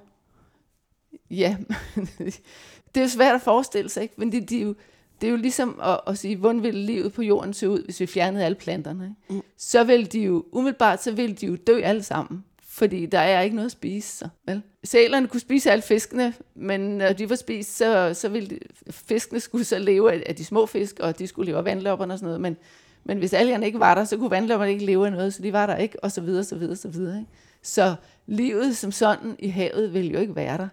Ja, 1.30 1.56
det 2.94 2.96
er 2.96 3.00
jo 3.00 3.08
svært 3.08 3.34
at 3.34 3.40
forestille 3.40 3.90
sig, 3.90 4.02
ikke? 4.02 4.14
men 4.16 4.32
det, 4.32 4.50
de 4.50 4.58
er 4.58 4.62
jo, 4.62 4.74
det 5.20 5.26
er 5.26 5.30
jo 5.30 5.36
ligesom 5.36 5.80
at, 5.82 6.00
at 6.06 6.18
sige, 6.18 6.36
hvordan 6.36 6.62
ville 6.62 6.80
livet 6.80 7.12
på 7.12 7.22
jorden 7.22 7.54
se 7.54 7.68
ud, 7.68 7.84
hvis 7.84 8.00
vi 8.00 8.06
fjernede 8.06 8.44
alle 8.44 8.54
planterne. 8.54 9.14
Mm. 9.30 9.42
Så 9.56 9.84
vil 9.84 10.12
de 10.12 10.20
jo, 10.20 10.44
umiddelbart, 10.52 11.02
så 11.02 11.12
vil 11.12 11.40
de 11.40 11.46
jo 11.46 11.56
dø 11.56 11.80
alle 11.80 12.02
sammen, 12.02 12.44
fordi 12.68 13.06
der 13.06 13.18
er 13.18 13.40
ikke 13.40 13.56
noget 13.56 13.66
at 13.66 13.72
spise. 13.72 14.16
Så, 14.18 14.28
vel? 14.46 14.62
Sælerne 14.84 15.28
kunne 15.28 15.40
spise 15.40 15.70
alle 15.70 15.82
fiskene, 15.82 16.34
men 16.54 16.80
når 16.80 17.12
de 17.12 17.30
var 17.30 17.36
spist, 17.36 17.76
så, 17.76 18.14
så 18.14 18.28
ville 18.28 18.48
de, 18.48 18.58
fiskene 18.90 19.40
skulle 19.40 19.64
så 19.64 19.78
leve 19.78 20.12
af, 20.12 20.22
af 20.26 20.36
de 20.36 20.44
små 20.44 20.66
fisk, 20.66 21.00
og 21.00 21.18
de 21.18 21.26
skulle 21.26 21.46
leve 21.46 21.58
af 21.58 21.64
vandlopperne 21.64 22.14
og 22.14 22.18
sådan 22.18 22.26
noget, 22.26 22.40
men, 22.40 22.56
men 23.04 23.18
hvis 23.18 23.32
algerne 23.32 23.66
ikke 23.66 23.80
var 23.80 23.94
der, 23.94 24.04
så 24.04 24.16
kunne 24.16 24.30
vandlopperne 24.30 24.72
ikke 24.72 24.86
leve 24.86 25.06
af 25.06 25.12
noget, 25.12 25.34
så 25.34 25.42
de 25.42 25.52
var 25.52 25.66
der 25.66 25.76
ikke, 25.76 26.04
og 26.04 26.12
så 26.12 26.20
videre, 26.20 26.44
så 26.44 26.56
videre, 26.56 26.76
så 26.76 26.88
videre. 26.88 27.18
Ikke? 27.18 27.30
Så 27.62 27.94
livet 28.26 28.76
som 28.76 28.92
sådan 28.92 29.36
i 29.38 29.48
havet 29.48 29.94
ville 29.94 30.10
jo 30.10 30.18
ikke 30.18 30.36
være 30.36 30.58
der, 30.58 30.68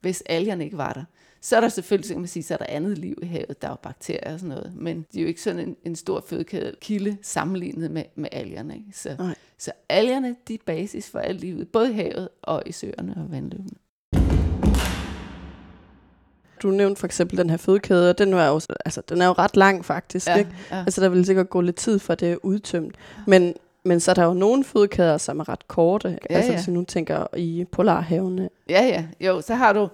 hvis 0.00 0.22
algerne 0.26 0.64
ikke 0.64 0.78
var 0.78 0.92
der. 0.92 1.04
Så 1.44 1.56
er 1.56 1.60
der 1.60 1.68
selvfølgelig, 1.68 2.08
så 2.08 2.14
kan 2.14 2.20
man 2.20 2.28
sige, 2.28 2.42
så 2.42 2.54
er 2.54 2.58
der 2.58 2.66
andet 2.68 2.98
liv 2.98 3.18
i 3.22 3.26
havet, 3.26 3.62
der 3.62 3.68
er 3.68 3.72
jo 3.72 3.76
bakterier 3.82 4.32
og 4.32 4.40
sådan 4.40 4.48
noget, 4.48 4.72
men 4.76 5.06
de 5.12 5.18
er 5.18 5.22
jo 5.22 5.28
ikke 5.28 5.42
sådan 5.42 5.68
en, 5.68 5.76
en 5.84 5.96
stor 5.96 6.24
fødekæde 6.26 6.72
kilde 6.80 7.16
sammenlignet 7.22 7.90
med, 7.90 8.04
med 8.14 8.28
algerne. 8.32 8.76
Ikke? 8.76 8.88
Så, 8.92 9.16
Nej. 9.18 9.34
så 9.58 9.72
algerne, 9.88 10.36
de 10.48 10.54
er 10.54 10.58
basis 10.66 11.10
for 11.10 11.18
alt 11.18 11.40
livet, 11.40 11.68
både 11.68 11.90
i 11.90 11.94
havet 11.94 12.28
og 12.42 12.62
i 12.66 12.72
søerne 12.72 13.14
og 13.16 13.30
vandløbene. 13.30 13.70
Du 16.62 16.70
nævnte 16.70 17.00
for 17.00 17.06
eksempel 17.06 17.38
den 17.38 17.50
her 17.50 17.56
fødekæde, 17.56 18.10
og 18.10 18.18
den 18.18 18.32
er 18.32 18.46
jo, 18.46 18.60
altså, 18.84 19.02
den 19.08 19.22
er 19.22 19.26
jo 19.26 19.32
ret 19.32 19.56
lang 19.56 19.84
faktisk. 19.84 20.26
Ja, 20.26 20.36
Ikke? 20.36 20.50
ja. 20.70 20.78
Altså 20.78 21.00
der 21.00 21.08
vil 21.08 21.26
sikkert 21.26 21.50
gå 21.50 21.60
lidt 21.60 21.76
tid, 21.76 21.98
for 21.98 22.14
det 22.14 22.32
er 22.32 22.36
udtømt. 22.42 22.94
Men, 23.26 23.54
men 23.84 24.00
så 24.00 24.10
er 24.10 24.14
der 24.14 24.24
jo 24.24 24.34
nogle 24.34 24.64
fødekæder, 24.64 25.18
som 25.18 25.40
er 25.40 25.48
ret 25.48 25.68
korte. 25.68 26.08
Ja, 26.08 26.34
altså 26.34 26.52
ja. 26.52 26.58
hvis 26.58 26.68
vi 26.68 26.72
nu 26.72 26.84
tænker 26.84 27.26
i 27.36 27.64
polarhavene. 27.72 28.48
Ja, 28.68 28.82
ja. 28.82 29.06
Jo, 29.20 29.40
så 29.40 29.54
har 29.54 29.72
du 29.72 29.88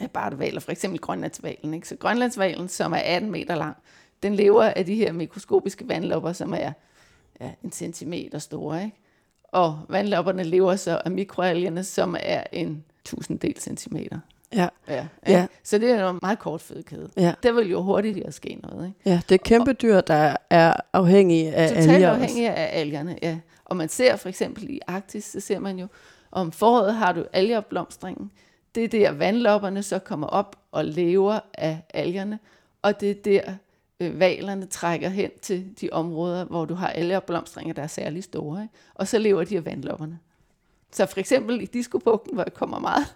ja, 0.00 0.06
bare 0.06 0.38
valer, 0.38 0.60
for 0.60 0.72
eksempel 0.72 1.00
grønlandsvalen. 1.00 1.74
Ikke? 1.74 1.88
Så 1.88 1.96
grønlandsvalen, 1.96 2.68
som 2.68 2.92
er 2.92 2.96
18 2.96 3.30
meter 3.30 3.54
lang, 3.54 3.76
den 4.22 4.34
lever 4.34 4.64
af 4.64 4.86
de 4.86 4.94
her 4.94 5.12
mikroskopiske 5.12 5.88
vandlopper, 5.88 6.32
som 6.32 6.54
er 6.54 6.72
ja, 7.40 7.50
en 7.64 7.72
centimeter 7.72 8.38
store. 8.38 8.84
Ikke? 8.84 8.96
Og 9.44 9.80
vandlopperne 9.88 10.42
lever 10.44 10.76
så 10.76 11.00
af 11.04 11.10
mikroalgerne, 11.10 11.84
som 11.84 12.16
er 12.20 12.42
en 12.52 12.84
tusinddel 13.04 13.54
centimeter. 13.60 14.18
Ja. 14.54 14.68
Ja, 14.88 14.94
Ja. 14.94 15.06
ja. 15.32 15.46
Så 15.64 15.78
det 15.78 15.90
er 15.90 16.10
en 16.10 16.18
meget 16.22 16.38
kort 16.38 16.60
fødekæde. 16.60 17.08
Ja. 17.16 17.34
Der 17.42 17.52
vil 17.52 17.70
jo 17.70 17.82
hurtigt 17.82 18.26
at 18.26 18.34
ske 18.34 18.58
noget. 18.62 18.86
Ikke? 18.86 18.98
ja, 19.10 19.20
det 19.28 19.34
er 19.34 19.38
kæmpe 19.44 19.72
dyr, 19.72 20.00
der 20.00 20.36
er 20.50 20.74
afhængige 20.92 21.54
af 21.54 21.68
Totalt 21.68 21.90
alger 21.90 22.10
afhængig 22.10 22.48
af 22.48 22.80
algerne, 22.80 23.18
ja. 23.22 23.38
Og 23.64 23.76
man 23.76 23.88
ser 23.88 24.16
for 24.16 24.28
eksempel 24.28 24.70
i 24.70 24.80
Arktis, 24.86 25.24
så 25.24 25.40
ser 25.40 25.58
man 25.58 25.78
jo, 25.78 25.86
om 26.32 26.52
foråret 26.52 26.94
har 26.94 27.12
du 27.12 27.24
algeopblomstringen. 27.32 28.30
Det 28.74 28.84
er 28.84 28.88
der 28.88 29.10
vandlopperne 29.12 29.82
så 29.82 29.98
kommer 29.98 30.26
op 30.26 30.56
og 30.72 30.84
lever 30.84 31.40
af 31.54 31.78
algerne, 31.94 32.38
og 32.82 33.00
det 33.00 33.10
er 33.10 33.14
der 33.24 33.54
øh, 34.00 34.20
valerne 34.20 34.66
trækker 34.66 35.08
hen 35.08 35.30
til 35.42 35.66
de 35.80 35.88
områder, 35.92 36.44
hvor 36.44 36.64
du 36.64 36.74
har 36.74 36.88
algeopblomstringer, 36.88 37.74
der 37.74 37.82
er 37.82 37.86
særlig 37.86 38.24
store. 38.24 38.62
Ikke? 38.62 38.74
Og 38.94 39.08
så 39.08 39.18
lever 39.18 39.44
de 39.44 39.56
af 39.56 39.64
vandlopperne. 39.64 40.18
Så 40.92 41.06
for 41.06 41.20
eksempel 41.20 41.60
i 41.62 41.64
Diskobugten, 41.66 42.34
hvor 42.34 42.42
jeg 42.46 42.54
kommer 42.54 42.78
meget, 42.78 43.14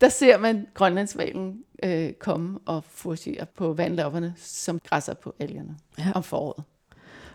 der 0.00 0.08
ser 0.08 0.38
man 0.38 0.66
grønlandsvalen 0.74 1.64
øh, 1.82 2.12
komme 2.12 2.58
og 2.66 2.84
forsigere 2.84 3.46
på 3.46 3.72
vandlopperne, 3.72 4.34
som 4.36 4.80
græsser 4.88 5.14
på 5.14 5.34
algerne 5.38 5.76
Ja. 5.98 6.12
om 6.14 6.22
foråret. 6.22 6.64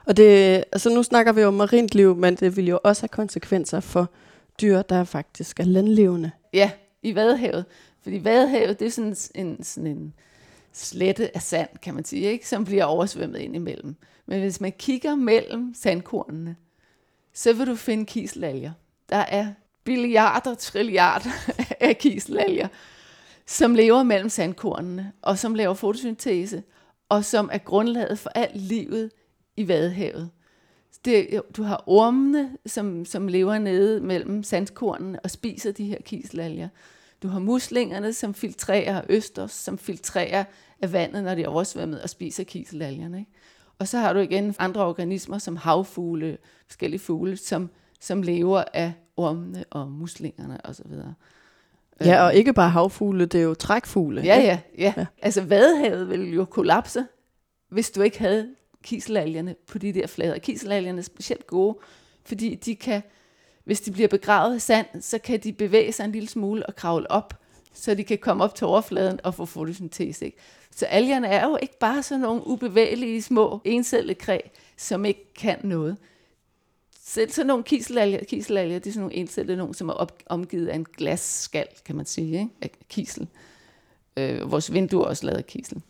Og 0.06 0.18
det, 0.18 0.64
altså 0.72 0.90
nu 0.90 1.04
snakker 1.04 1.32
vi 1.32 1.44
om 1.44 1.54
marint 1.54 1.96
liv, 1.96 2.16
men 2.16 2.36
det 2.36 2.56
vil 2.58 2.68
jo 2.68 2.80
også 2.84 3.02
have 3.02 3.10
konsekvenser 3.10 3.80
for 3.80 4.10
dyr, 4.62 4.82
der 4.82 5.04
faktisk 5.04 5.60
er 5.60 5.64
landlevende. 5.64 6.32
Ja, 6.54 6.72
i 7.06 7.16
Vadehavet. 7.16 7.66
Fordi 8.02 8.24
Vadehavet, 8.24 8.80
det 8.80 8.86
er 8.86 8.92
sådan 8.92 9.16
en, 9.36 9.64
sådan 9.64 9.88
en 9.88 10.14
slette 10.74 11.36
af 11.36 11.42
sand, 11.42 11.70
kan 11.82 11.94
man 11.94 12.06
sige, 12.06 12.32
ikke? 12.32 12.48
som 12.48 12.66
bliver 12.66 12.84
oversvømmet 12.84 13.40
ind 13.40 13.56
imellem. 13.56 13.96
Men 14.26 14.40
hvis 14.40 14.62
man 14.62 14.72
kigger 14.80 15.16
mellem 15.16 15.74
sandkornene, 15.74 16.56
så 17.34 17.54
vil 17.54 17.68
du 17.68 17.76
finde 17.76 18.06
kiselalger. 18.06 18.72
Der 19.10 19.18
er 19.18 19.48
billiarder, 19.84 20.56
trilliarder 20.56 21.30
af 21.80 21.98
kiselalger, 21.98 22.68
som 23.46 23.76
lever 23.76 24.04
mellem 24.04 24.30
sandkornene, 24.30 25.12
og 25.22 25.40
som 25.40 25.56
laver 25.56 25.74
fotosyntese, 25.74 26.64
og 27.10 27.26
som 27.26 27.50
er 27.54 27.58
grundlaget 27.58 28.20
for 28.20 28.30
alt 28.30 28.56
livet 28.56 29.12
i 29.58 29.68
Vadehavet. 29.68 30.30
Det, 31.06 31.42
du 31.58 31.64
har 31.64 31.84
ormene, 31.86 32.58
som, 32.66 33.06
som 33.06 33.28
lever 33.28 33.58
nede 33.58 34.02
mellem 34.02 34.44
sandkornene 34.44 35.20
og 35.20 35.32
spiser 35.32 35.72
de 35.72 35.86
her 35.86 36.02
kiselalger. 36.02 36.70
Du 37.24 37.28
har 37.28 37.40
muslingerne, 37.40 38.14
som 38.14 38.34
filtrerer 38.34 39.02
østers, 39.10 39.52
som 39.52 39.78
filtrerer 39.78 40.44
af 40.82 40.94
vandet, 40.94 41.24
når 41.24 41.36
det 41.36 41.44
er 41.44 41.50
oversvømmet, 41.50 42.02
og 42.02 42.10
spiser 42.10 42.44
kiselalgerne. 42.44 43.20
Ikke? 43.20 43.32
Og 43.80 43.88
så 43.88 43.98
har 43.98 44.14
du 44.14 44.20
igen 44.20 44.56
andre 44.60 44.86
organismer, 44.86 45.38
som 45.38 45.56
havfugle, 45.56 46.38
forskellige 46.68 47.00
fugle, 47.00 47.38
som, 47.38 47.70
som 48.00 48.22
lever 48.22 48.64
af 48.74 48.94
ormene 49.18 49.66
og 49.70 49.92
muslingerne 49.92 50.66
osv. 50.66 50.92
Ja, 52.02 52.26
og 52.26 52.36
ikke 52.36 52.54
bare 52.54 52.70
havfugle, 52.70 53.26
det 53.26 53.40
er 53.40 53.44
jo 53.44 53.54
trækfugle. 53.54 54.22
Ja, 54.22 54.40
ja. 54.42 54.60
Ja. 54.78 54.94
ja. 54.98 55.06
Altså 55.22 55.42
Vadehavet 55.42 56.10
ville 56.10 56.28
jo 56.28 56.46
kollapse, 56.46 57.06
hvis 57.70 57.92
du 57.92 58.02
ikke 58.02 58.20
havde 58.20 58.56
kiselalgerne 58.84 59.56
på 59.68 59.78
de 59.78 59.94
der 59.94 60.08
flader. 60.08 60.38
Kiselalgerne 60.38 60.98
er 60.98 61.04
specielt 61.04 61.48
gode, 61.48 61.78
fordi 62.24 62.56
de 62.56 62.76
kan, 62.76 63.02
hvis 63.66 63.82
de 63.82 63.92
bliver 63.92 64.08
begravet 64.08 64.56
i 64.56 64.60
sand, 64.60 65.02
så 65.02 65.18
kan 65.18 65.40
de 65.40 65.54
bevæge 65.54 65.92
sig 65.92 66.06
en 66.06 66.12
lille 66.12 66.30
smule 66.30 66.66
og 66.66 66.76
kravle 66.76 67.12
op, 67.12 67.34
så 67.74 67.96
de 67.96 68.04
kan 68.04 68.18
komme 68.18 68.44
op 68.44 68.56
til 68.56 68.68
overfladen 68.68 69.20
og 69.24 69.36
få 69.36 69.46
fotosyntese. 69.46 70.26
Ikke? 70.26 70.38
Så 70.76 70.86
algerne 70.86 71.28
er 71.28 71.48
jo 71.48 71.58
ikke 71.62 71.80
bare 71.80 72.04
sådan 72.04 72.22
nogle 72.22 72.48
ubevægelige 72.48 73.22
små 73.22 73.62
encellede 73.64 74.16
kræ, 74.16 74.40
som 74.78 75.06
ikke 75.06 75.34
kan 75.34 75.60
noget. 75.64 75.98
Selv 77.00 77.32
sådan 77.32 77.48
nogle 77.48 77.64
kiselalger, 77.64 78.24
kiselalger 78.24 78.80
det 78.80 78.88
er 78.88 78.94
sådan 78.94 79.02
nogle 79.02 79.16
encellede 79.16 79.58
nogen, 79.58 79.74
som 79.74 79.90
er 79.90 79.94
op, 79.94 80.24
omgivet 80.26 80.68
af 80.68 80.76
en 80.76 80.86
glasskal, 80.98 81.68
kan 81.86 81.96
man 81.96 82.06
sige, 82.06 82.40
ikke? 82.40 82.50
af 82.62 82.70
kisel. 82.90 83.28
Øh, 84.18 84.52
vores 84.52 84.74
vinduer 84.74 85.06
er 85.06 85.10
også 85.10 85.26
lavet 85.26 85.38
af 85.38 85.48
kisel. 85.48 85.82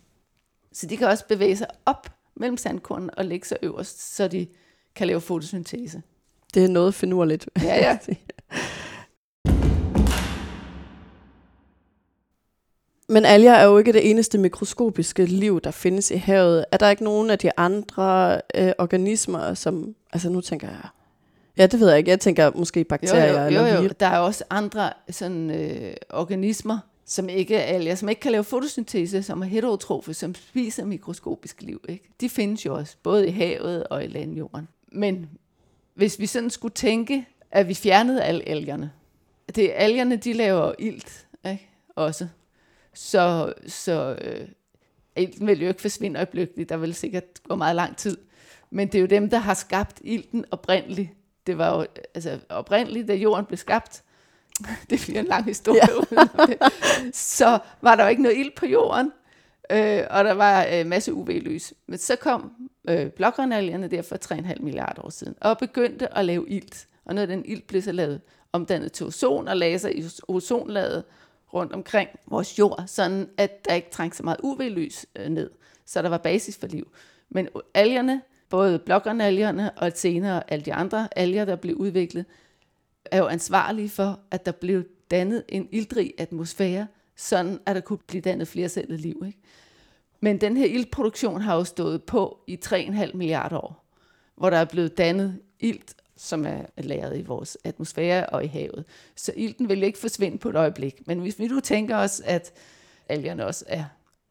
Så 0.71 0.87
de 0.87 0.97
kan 0.97 1.07
også 1.07 1.27
bevæge 1.27 1.57
sig 1.57 1.67
op 1.85 2.11
mellem 2.35 2.57
sandkornene 2.57 3.13
og 3.13 3.25
lægge 3.25 3.47
sig 3.47 3.57
øverst, 3.61 4.15
så 4.15 4.27
de 4.27 4.47
kan 4.95 5.07
lave 5.07 5.21
fotosyntese. 5.21 6.01
Det 6.55 6.63
er 6.63 6.67
noget 6.67 6.93
finurligt. 6.93 7.49
Ja, 7.63 7.75
ja. 7.75 7.97
Men 13.09 13.25
alger 13.25 13.53
er 13.53 13.65
jo 13.65 13.77
ikke 13.77 13.93
det 13.93 14.09
eneste 14.09 14.37
mikroskopiske 14.37 15.25
liv, 15.25 15.61
der 15.61 15.71
findes 15.71 16.11
i 16.11 16.15
havet. 16.15 16.65
Er 16.71 16.77
der 16.77 16.89
ikke 16.89 17.03
nogen 17.03 17.29
af 17.29 17.39
de 17.39 17.51
andre 17.57 18.41
øh, 18.55 18.71
organismer, 18.77 19.53
som... 19.53 19.95
Altså 20.13 20.29
nu 20.29 20.41
tænker 20.41 20.67
jeg... 20.67 20.87
Ja, 21.57 21.67
det 21.67 21.79
ved 21.79 21.89
jeg 21.89 21.97
ikke. 21.97 22.11
Jeg 22.11 22.19
tænker 22.19 22.51
måske 22.55 22.83
bakterier 22.83 23.31
jo, 23.31 23.39
jo, 23.39 23.45
eller 23.45 23.67
jo, 23.67 23.73
jo. 23.75 23.81
virus. 23.81 23.95
Der 23.99 24.07
er 24.07 24.19
også 24.19 24.43
andre 24.49 24.89
sådan, 25.09 25.51
øh, 25.51 25.93
organismer, 26.09 26.79
som 27.05 27.29
ikke 27.29 27.55
er 27.55 27.75
alger, 27.75 27.95
som 27.95 28.09
ikke 28.09 28.21
kan 28.21 28.31
lave 28.31 28.43
fotosyntese, 28.43 29.23
som 29.23 29.41
er 29.41 29.45
heterotrofe, 29.45 30.13
som 30.13 30.35
spiser 30.35 30.85
mikroskopisk 30.85 31.61
liv. 31.61 31.81
Ikke? 31.89 32.09
De 32.21 32.29
findes 32.29 32.65
jo 32.65 32.75
også, 32.75 32.95
både 33.03 33.27
i 33.27 33.31
havet 33.31 33.83
og 33.83 34.03
i 34.03 34.07
landjorden. 34.07 34.67
Men 34.91 35.29
hvis 35.95 36.19
vi 36.19 36.25
sådan 36.25 36.49
skulle 36.49 36.73
tænke, 36.73 37.27
at 37.51 37.67
vi 37.67 37.73
fjernede 37.73 38.23
alle 38.23 38.49
algerne, 38.49 38.91
det 39.55 39.71
er 39.71 39.75
algerne, 39.75 40.15
de 40.15 40.33
laver 40.33 40.73
ilt 40.79 41.27
ikke? 41.45 41.69
også. 41.95 42.27
Så, 42.93 43.53
så 43.67 44.17
øh, 44.21 44.47
ilten 45.17 45.47
vil 45.47 45.61
jo 45.61 45.67
ikke 45.67 45.81
forsvinde 45.81 46.17
øjeblikkeligt, 46.17 46.69
der 46.69 46.77
vil 46.77 46.95
sikkert 46.95 47.43
gå 47.43 47.55
meget 47.55 47.75
lang 47.75 47.97
tid. 47.97 48.17
Men 48.69 48.87
det 48.87 48.95
er 48.95 48.99
jo 48.99 49.07
dem, 49.07 49.29
der 49.29 49.37
har 49.37 49.53
skabt 49.53 50.01
ilten 50.01 50.45
oprindeligt. 50.51 51.09
Det 51.47 51.57
var 51.57 51.77
jo 51.77 51.85
altså, 52.13 52.39
oprindeligt, 52.49 53.07
da 53.07 53.13
jorden 53.13 53.45
blev 53.45 53.57
skabt. 53.57 54.03
Det 54.89 55.01
bliver 55.05 55.19
en 55.19 55.25
lang 55.25 55.45
historie. 55.45 55.81
Ja. 56.09 56.69
så 57.13 57.59
var 57.81 57.95
der 57.95 58.03
jo 58.03 58.09
ikke 58.09 58.21
noget 58.21 58.37
ild 58.37 58.51
på 58.55 58.65
jorden, 58.65 59.11
øh, 59.71 60.03
og 60.09 60.23
der 60.23 60.33
var 60.33 60.67
øh, 60.73 60.85
masse 60.85 61.13
UV-lys. 61.13 61.73
Men 61.87 61.99
så 61.99 62.15
kom 62.15 62.51
øh, 62.87 63.09
blågranalgerne 63.09 63.87
der 63.87 64.01
for 64.01 64.17
3,5 64.33 64.61
milliarder 64.63 65.05
år 65.05 65.09
siden, 65.09 65.35
og 65.41 65.57
begyndte 65.57 66.17
at 66.17 66.25
lave 66.25 66.49
ilt. 66.49 66.87
Og 67.05 67.15
noget 67.15 67.29
af 67.29 67.37
den 67.37 67.45
ilt 67.45 67.67
blev 67.67 67.81
så 67.81 67.91
lavet 67.91 68.21
omdannet 68.53 68.91
til 68.91 69.05
ozon 69.05 69.47
og 69.47 69.57
lagde 69.57 69.79
sig 69.79 69.97
i 69.97 70.03
ozonlaget 70.27 71.03
rundt 71.53 71.73
omkring 71.73 72.09
vores 72.27 72.59
jord, 72.59 72.83
sådan 72.87 73.29
at 73.37 73.65
der 73.65 73.73
ikke 73.73 73.89
trængte 73.91 74.17
så 74.17 74.23
meget 74.23 74.37
UV-lys 74.43 75.05
øh, 75.15 75.29
ned. 75.29 75.49
Så 75.85 76.01
der 76.01 76.09
var 76.09 76.17
basis 76.17 76.57
for 76.57 76.67
liv. 76.67 76.87
Men 77.29 77.47
algerne, 77.73 78.21
både 78.49 78.79
blågrønalgerne 78.79 79.71
og 79.71 79.91
senere 79.95 80.51
alle 80.51 80.65
de 80.65 80.73
andre 80.73 81.07
alger, 81.15 81.45
der 81.45 81.55
blev 81.55 81.75
udviklet, 81.75 82.25
er 83.05 83.17
jo 83.17 83.27
ansvarlige 83.27 83.89
for, 83.89 84.19
at 84.31 84.45
der 84.45 84.51
blev 84.51 84.83
dannet 85.11 85.43
en 85.49 85.67
ildrig 85.71 86.13
atmosfære, 86.17 86.87
sådan 87.15 87.59
at 87.65 87.75
der 87.75 87.81
kunne 87.81 87.99
blive 88.07 88.21
dannet 88.21 88.47
flercellet 88.47 88.99
liv. 88.99 89.23
Ikke? 89.25 89.39
Men 90.25 90.41
den 90.41 90.57
her 90.57 90.65
iltproduktion 90.65 91.41
har 91.41 91.55
jo 91.55 91.63
stået 91.63 92.03
på 92.03 92.39
i 92.47 92.59
3,5 92.65 93.17
milliarder 93.17 93.57
år, 93.57 93.85
hvor 94.35 94.49
der 94.49 94.57
er 94.57 94.65
blevet 94.65 94.97
dannet 94.97 95.39
ilt, 95.59 95.95
som 96.17 96.45
er 96.45 96.61
lagret 96.77 97.17
i 97.17 97.21
vores 97.21 97.57
atmosfære 97.63 98.25
og 98.25 98.43
i 98.43 98.47
havet. 98.47 98.85
Så 99.15 99.33
ilten 99.35 99.69
vil 99.69 99.83
ikke 99.83 99.99
forsvinde 99.99 100.37
på 100.37 100.49
et 100.49 100.55
øjeblik. 100.55 101.07
Men 101.07 101.19
hvis 101.19 101.39
vi 101.39 101.47
nu 101.47 101.59
tænker 101.59 101.97
os, 101.97 102.21
at 102.25 102.53
algerne 103.09 103.45
også 103.45 103.65
er 103.67 103.83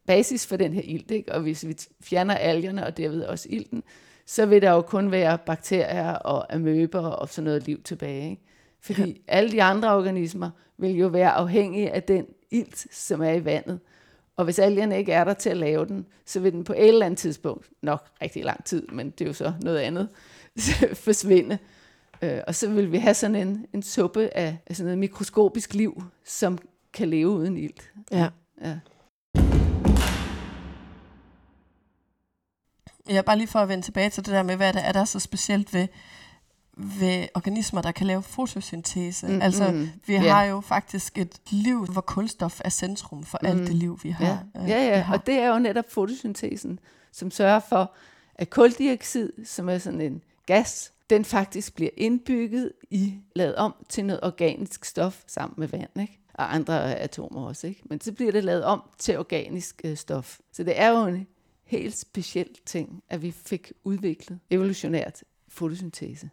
basis 0.06 0.46
for 0.46 0.56
den 0.56 0.72
her 0.72 0.82
ilt, 0.84 1.10
ikke? 1.10 1.32
og 1.32 1.40
hvis 1.40 1.66
vi 1.66 1.76
fjerner 2.00 2.34
algerne 2.34 2.86
og 2.86 2.96
derved 2.96 3.22
også 3.22 3.48
ilten, 3.50 3.82
så 4.26 4.46
vil 4.46 4.62
der 4.62 4.70
jo 4.70 4.82
kun 4.82 5.10
være 5.10 5.38
bakterier 5.38 6.12
og 6.12 6.54
amøber 6.54 7.06
og 7.06 7.28
sådan 7.28 7.44
noget 7.44 7.66
liv 7.66 7.82
tilbage. 7.82 8.30
Ikke? 8.30 8.42
Fordi 8.80 9.10
ja. 9.10 9.14
alle 9.28 9.52
de 9.52 9.62
andre 9.62 9.96
organismer 9.96 10.50
vil 10.78 10.90
jo 10.90 11.06
være 11.06 11.30
afhængige 11.30 11.90
af 11.90 12.02
den 12.02 12.26
ilt, 12.50 12.94
som 12.94 13.22
er 13.22 13.32
i 13.32 13.44
vandet. 13.44 13.80
Og 14.36 14.44
hvis 14.44 14.58
algerne 14.58 14.98
ikke 14.98 15.12
er 15.12 15.24
der 15.24 15.34
til 15.34 15.50
at 15.50 15.56
lave 15.56 15.86
den, 15.86 16.06
så 16.26 16.40
vil 16.40 16.52
den 16.52 16.64
på 16.64 16.72
et 16.72 16.88
eller 16.88 17.06
andet 17.06 17.18
tidspunkt, 17.18 17.70
nok 17.82 18.08
rigtig 18.22 18.44
lang 18.44 18.64
tid, 18.64 18.86
men 18.88 19.10
det 19.10 19.20
er 19.20 19.26
jo 19.26 19.32
så 19.32 19.52
noget 19.62 19.78
andet, 19.78 20.08
forsvinde. 21.04 21.58
Øh, 22.22 22.40
og 22.46 22.54
så 22.54 22.70
vil 22.70 22.92
vi 22.92 22.98
have 22.98 23.14
sådan 23.14 23.36
en, 23.36 23.66
en 23.72 23.82
suppe 23.82 24.36
af, 24.36 24.56
af 24.66 24.76
sådan 24.76 24.86
noget 24.86 24.98
mikroskopisk 24.98 25.74
liv, 25.74 26.02
som 26.24 26.58
kan 26.92 27.08
leve 27.08 27.28
uden 27.28 27.56
ilt. 27.56 27.90
Ja. 28.10 28.28
Ja. 28.64 28.78
Ja, 33.08 33.22
bare 33.22 33.38
lige 33.38 33.46
for 33.46 33.58
at 33.58 33.68
vende 33.68 33.84
tilbage 33.84 34.10
til 34.10 34.26
det 34.26 34.34
der 34.34 34.42
med, 34.42 34.56
hvad 34.56 34.72
der 34.72 34.80
er 34.80 34.92
der 34.92 35.04
så 35.04 35.20
specielt 35.20 35.74
ved, 35.74 35.88
ved 36.76 37.28
organismer, 37.34 37.82
der 37.82 37.92
kan 37.92 38.06
lave 38.06 38.22
fotosyntese. 38.22 39.26
Mm, 39.26 39.42
altså, 39.42 39.70
mm, 39.70 39.88
vi 40.06 40.12
ja. 40.12 40.20
har 40.20 40.44
jo 40.44 40.60
faktisk 40.60 41.18
et 41.18 41.40
liv, 41.50 41.86
hvor 41.86 42.00
kulstof 42.00 42.60
er 42.64 42.68
centrum 42.68 43.24
for 43.24 43.38
mm, 43.42 43.48
alt 43.48 43.58
det 43.58 43.74
liv, 43.74 43.98
vi 44.02 44.10
har. 44.10 44.24
Ja, 44.54 44.62
øh, 44.62 44.68
ja, 44.68 44.86
ja. 44.86 45.00
har. 45.00 45.14
og 45.14 45.26
det 45.26 45.34
er 45.34 45.48
jo 45.48 45.58
netop 45.58 45.84
fotosyntesen, 45.90 46.80
som 47.12 47.30
sørger 47.30 47.60
for, 47.60 47.92
at 48.34 48.50
koldioxid, 48.50 49.32
som 49.44 49.68
er 49.68 49.78
sådan 49.78 50.00
en 50.00 50.22
gas, 50.46 50.92
den 51.10 51.24
faktisk 51.24 51.74
bliver 51.74 51.90
indbygget 51.96 52.72
i, 52.90 53.14
lavet 53.36 53.54
om 53.54 53.74
til 53.88 54.04
noget 54.04 54.20
organisk 54.22 54.84
stof 54.84 55.22
sammen 55.26 55.54
med 55.56 55.68
vand, 55.68 56.00
ikke? 56.00 56.18
og 56.34 56.54
andre 56.54 56.98
atomer 56.98 57.46
også. 57.46 57.66
Ikke? 57.66 57.82
Men 57.84 58.00
så 58.00 58.12
bliver 58.12 58.32
det 58.32 58.44
lavet 58.44 58.64
om 58.64 58.82
til 58.98 59.18
organisk 59.18 59.80
øh, 59.84 59.96
stof. 59.96 60.38
Så 60.52 60.62
det 60.62 60.80
er 60.80 60.88
jo 60.88 61.06
en 61.06 61.26
helt 61.64 61.98
speciel 61.98 62.48
ting, 62.66 63.02
at 63.08 63.22
vi 63.22 63.30
fik 63.30 63.72
udviklet 63.84 64.38
evolutionært 64.50 65.24
fotosyntese. 65.48 66.30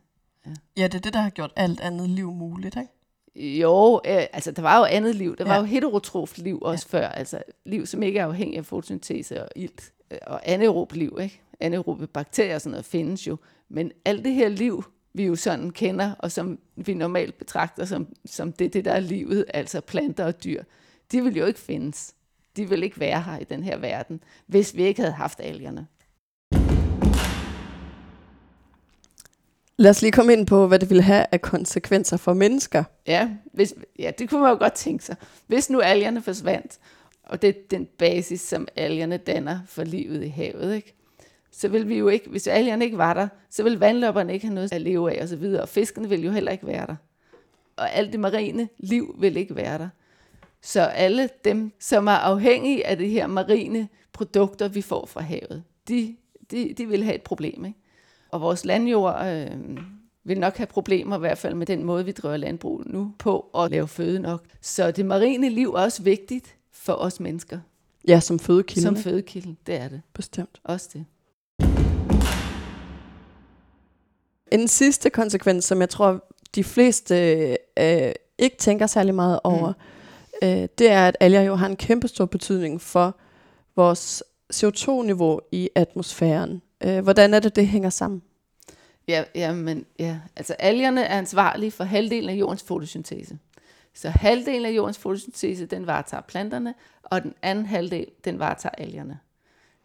Ja, 0.77 0.83
det 0.83 0.93
er 0.95 0.99
det, 0.99 1.13
der 1.13 1.19
har 1.21 1.29
gjort 1.29 1.51
alt 1.55 1.79
andet 1.79 2.09
liv 2.09 2.31
muligt, 2.31 2.75
ikke? 2.77 3.59
Jo, 3.59 4.01
øh, 4.07 4.23
altså 4.33 4.51
der 4.51 4.61
var 4.61 4.77
jo 4.77 4.83
andet 4.85 5.15
liv. 5.15 5.35
Der 5.37 5.43
var 5.43 5.53
Ja. 5.53 5.59
jo 5.59 5.65
heterotroft 5.65 6.37
liv 6.37 6.59
også 6.61 6.87
ja. 6.93 6.97
før. 6.97 7.07
Altså 7.07 7.41
liv, 7.65 7.85
som 7.85 8.03
ikke 8.03 8.19
er 8.19 8.25
afhængig 8.25 8.57
af 8.57 8.65
fotosyntese 8.65 9.43
og 9.43 9.49
ilt. 9.55 9.93
Øh, 10.11 10.17
Og 10.27 10.41
anaerob 10.49 10.91
liv, 10.93 11.17
ikke? 11.21 11.41
Anaerobe 11.59 12.07
bakterier 12.07 12.55
og 12.55 12.61
sådan 12.61 12.71
noget 12.71 12.85
findes 12.85 13.27
jo. 13.27 13.37
Men 13.69 13.91
alt 14.05 14.25
det 14.25 14.33
her 14.33 14.49
liv, 14.49 14.83
vi 15.13 15.25
jo 15.25 15.35
sådan 15.35 15.69
kender, 15.69 16.13
og 16.19 16.31
som 16.31 16.59
vi 16.75 16.93
normalt 16.93 17.37
betragter 17.37 17.85
som, 17.85 18.07
som 18.25 18.51
det, 18.53 18.73
det 18.73 18.85
der 18.85 18.91
er 18.91 18.99
livet, 18.99 19.45
altså 19.53 19.81
planter 19.81 20.25
og 20.25 20.43
dyr, 20.43 20.63
de 21.11 21.23
vil 21.23 21.35
jo 21.37 21.45
ikke 21.45 21.59
findes. 21.59 22.13
De 22.55 22.69
vil 22.69 22.83
ikke 22.83 22.99
være 22.99 23.21
her 23.21 23.37
i 23.37 23.43
den 23.43 23.63
her 23.63 23.77
verden, 23.77 24.23
hvis 24.45 24.75
vi 24.75 24.83
ikke 24.83 25.01
havde 25.01 25.13
haft 25.13 25.39
algerne. 25.43 25.87
Lad 29.81 29.89
os 29.89 30.01
lige 30.01 30.11
komme 30.11 30.33
ind 30.33 30.47
på, 30.47 30.67
hvad 30.67 30.79
det 30.79 30.89
ville 30.89 31.03
have 31.03 31.25
af 31.31 31.41
konsekvenser 31.41 32.17
for 32.17 32.33
mennesker. 32.33 32.83
Ja, 33.07 33.29
hvis, 33.53 33.73
ja, 33.99 34.11
det 34.19 34.29
kunne 34.29 34.41
man 34.41 34.49
jo 34.49 34.57
godt 34.57 34.73
tænke 34.73 35.05
sig. 35.05 35.15
Hvis 35.47 35.69
nu 35.69 35.79
algerne 35.79 36.21
forsvandt, 36.21 36.79
og 37.23 37.41
det 37.41 37.49
er 37.49 37.53
den 37.71 37.87
basis, 37.97 38.41
som 38.41 38.67
algerne 38.75 39.17
danner 39.17 39.59
for 39.67 39.83
livet 39.83 40.23
i 40.23 40.27
havet, 40.27 40.75
ikke? 40.75 40.95
så 41.51 41.67
vil 41.67 41.89
vi 41.89 41.97
jo 41.97 42.07
ikke, 42.07 42.29
hvis 42.29 42.47
algerne 42.47 42.85
ikke 42.85 42.97
var 42.97 43.13
der, 43.13 43.27
så 43.49 43.63
vil 43.63 43.79
vandløberne 43.79 44.33
ikke 44.33 44.45
have 44.45 44.55
noget 44.55 44.73
at 44.73 44.81
leve 44.81 45.17
af 45.17 45.21
og 45.21 45.27
så 45.27 45.35
videre, 45.35 45.61
og 45.61 45.69
fiskene 45.69 46.09
vil 46.09 46.23
jo 46.23 46.31
heller 46.31 46.51
ikke 46.51 46.67
være 46.67 46.87
der. 46.87 46.95
Og 47.75 47.93
alt 47.93 48.11
det 48.11 48.19
marine 48.19 48.69
liv 48.77 49.15
vil 49.19 49.37
ikke 49.37 49.55
være 49.55 49.77
der. 49.77 49.89
Så 50.61 50.81
alle 50.81 51.29
dem, 51.45 51.71
som 51.79 52.07
er 52.07 52.11
afhængige 52.11 52.87
af 52.87 52.97
de 52.97 53.07
her 53.07 53.27
marine 53.27 53.87
produkter, 54.13 54.67
vi 54.67 54.81
får 54.81 55.05
fra 55.05 55.21
havet, 55.21 55.63
de, 55.87 56.15
de, 56.51 56.73
de 56.77 56.87
vil 56.87 57.03
have 57.03 57.15
et 57.15 57.23
problem. 57.23 57.65
Ikke? 57.65 57.80
Og 58.31 58.41
vores 58.41 58.65
landjord 58.65 59.25
øh, 59.25 59.77
vil 60.23 60.39
nok 60.39 60.57
have 60.57 60.67
problemer, 60.67 61.15
i 61.15 61.19
hvert 61.19 61.37
fald 61.37 61.55
med 61.55 61.65
den 61.65 61.83
måde, 61.83 62.05
vi 62.05 62.11
driver 62.11 62.37
landbrug 62.37 62.81
nu 62.85 63.13
på, 63.19 63.49
at 63.57 63.71
lave 63.71 63.87
føde 63.87 64.19
nok. 64.19 64.45
Så 64.61 64.91
det 64.91 65.05
marine 65.05 65.49
liv 65.49 65.69
er 65.69 65.79
også 65.79 66.03
vigtigt 66.03 66.55
for 66.71 66.93
os 66.93 67.19
mennesker. 67.19 67.59
Ja, 68.07 68.19
som 68.19 68.39
fødekilde. 68.39 68.81
Som 68.81 68.95
fødekilde, 68.95 69.55
det 69.67 69.75
er 69.75 69.87
det. 69.87 70.01
Bestemt. 70.13 70.61
Også 70.63 70.89
det. 70.93 71.05
En 74.51 74.67
sidste 74.67 75.09
konsekvens, 75.09 75.65
som 75.65 75.81
jeg 75.81 75.89
tror, 75.89 76.25
de 76.55 76.63
fleste 76.63 77.15
øh, 77.79 78.11
ikke 78.37 78.57
tænker 78.57 78.87
særlig 78.87 79.15
meget 79.15 79.39
over, 79.43 79.73
mm. 80.41 80.47
øh, 80.47 80.67
det 80.77 80.89
er, 80.89 81.07
at 81.07 81.17
alger 81.19 81.41
jo 81.41 81.55
har 81.55 81.67
en 81.67 81.75
kæmpe 81.75 82.07
stor 82.07 82.25
betydning 82.25 82.81
for 82.81 83.15
vores 83.75 84.23
CO2-niveau 84.53 85.39
i 85.51 85.69
atmosfæren. 85.75 86.61
Øh, 86.83 87.03
hvordan 87.03 87.33
er 87.33 87.39
det, 87.39 87.55
det 87.55 87.67
hænger 87.67 87.89
sammen? 87.89 88.21
Ja, 89.07 89.23
ja, 89.35 89.53
men, 89.53 89.85
ja, 89.99 90.19
altså 90.35 90.53
algerne 90.53 91.03
er 91.03 91.17
ansvarlige 91.17 91.71
for 91.71 91.83
halvdelen 91.83 92.29
af 92.29 92.33
jordens 92.33 92.63
fotosyntese. 92.63 93.39
Så 93.93 94.09
halvdelen 94.09 94.65
af 94.65 94.71
jordens 94.71 94.97
fotosyntese, 94.97 95.65
den 95.65 95.87
varetager 95.87 96.21
planterne, 96.21 96.73
og 97.03 97.23
den 97.23 97.33
anden 97.41 97.65
halvdel, 97.65 98.07
den 98.25 98.39
varetager 98.39 98.75
algerne. 98.77 99.19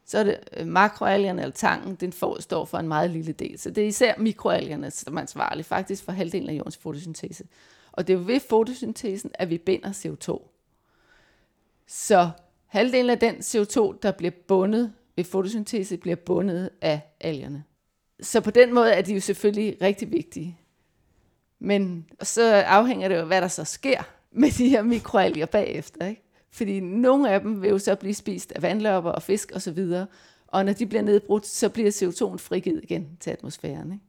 Så 0.05 0.19
er 0.19 0.25
det 0.25 0.39
øh, 0.57 0.67
makroalgerne, 0.67 1.43
eller 1.43 1.55
tangen, 1.55 1.95
den 1.95 2.13
får, 2.13 2.41
står 2.41 2.65
for 2.65 2.79
en 2.79 2.89
meget 2.89 3.11
lille 3.11 3.33
del. 3.33 3.59
Så 3.59 3.71
det 3.71 3.85
er 3.85 3.89
især 3.89 4.15
mikroalgerne, 4.19 4.91
som 4.91 5.17
er 5.17 5.21
ansvarlige 5.21 5.65
faktisk 5.65 6.05
for 6.05 6.13
halvdelen 6.13 6.49
af 6.49 6.55
jordens 6.55 6.77
fotosyntese. 6.77 7.45
Og 7.93 8.07
det 8.07 8.15
er 8.15 8.19
jo 8.19 8.25
ved 8.27 8.41
fotosyntesen, 8.41 9.31
at 9.35 9.51
vi 9.51 9.59
binder 9.59 9.93
CO2. 9.93 10.53
Så 11.87 12.31
halvdelen 12.67 13.11
af 13.11 13.19
den 13.19 13.37
CO2, 13.37 13.99
der 14.03 14.13
bliver 14.13 14.33
bundet 14.49 14.93
ved 15.17 15.25
fotosyntese, 15.25 15.97
bliver 15.97 16.17
bundet 16.17 16.71
af 16.81 17.01
algerne. 17.21 17.65
Så 18.21 18.41
på 18.41 18.51
den 18.51 18.75
måde 18.75 18.93
er 18.93 19.03
de 19.03 19.15
jo 19.15 19.21
selvfølgelig 19.21 19.83
rigtig 19.83 20.13
vigtige. 20.13 20.59
Men 21.59 22.07
så 22.23 22.55
afhænger 22.55 23.09
det 23.09 23.17
jo, 23.17 23.25
hvad 23.25 23.41
der 23.41 23.49
så 23.49 23.65
sker 23.65 24.03
med 24.31 24.51
de 24.51 24.69
her 24.69 24.83
mikroalger 24.83 25.47
bagefter. 25.47 26.07
Ikke? 26.07 26.23
Fordi 26.51 26.81
nogle 26.81 27.31
af 27.31 27.41
dem 27.41 27.63
vil 27.63 27.71
jo 27.71 27.79
så 27.79 27.95
blive 27.95 28.15
spist 28.15 28.53
af 28.53 28.63
vandløber 28.63 29.11
og 29.11 29.23
fisk 29.23 29.49
osv., 29.49 29.55
og, 29.55 29.63
så 29.63 29.71
videre, 29.71 30.07
og 30.47 30.65
når 30.65 30.73
de 30.73 30.87
bliver 30.87 31.03
nedbrudt, 31.03 31.47
så 31.47 31.69
bliver 31.69 31.91
CO2'en 31.91 32.37
frigivet 32.39 32.81
igen 32.83 33.17
til 33.21 33.31
atmosfæren. 33.31 33.93
Ikke? 33.93 34.05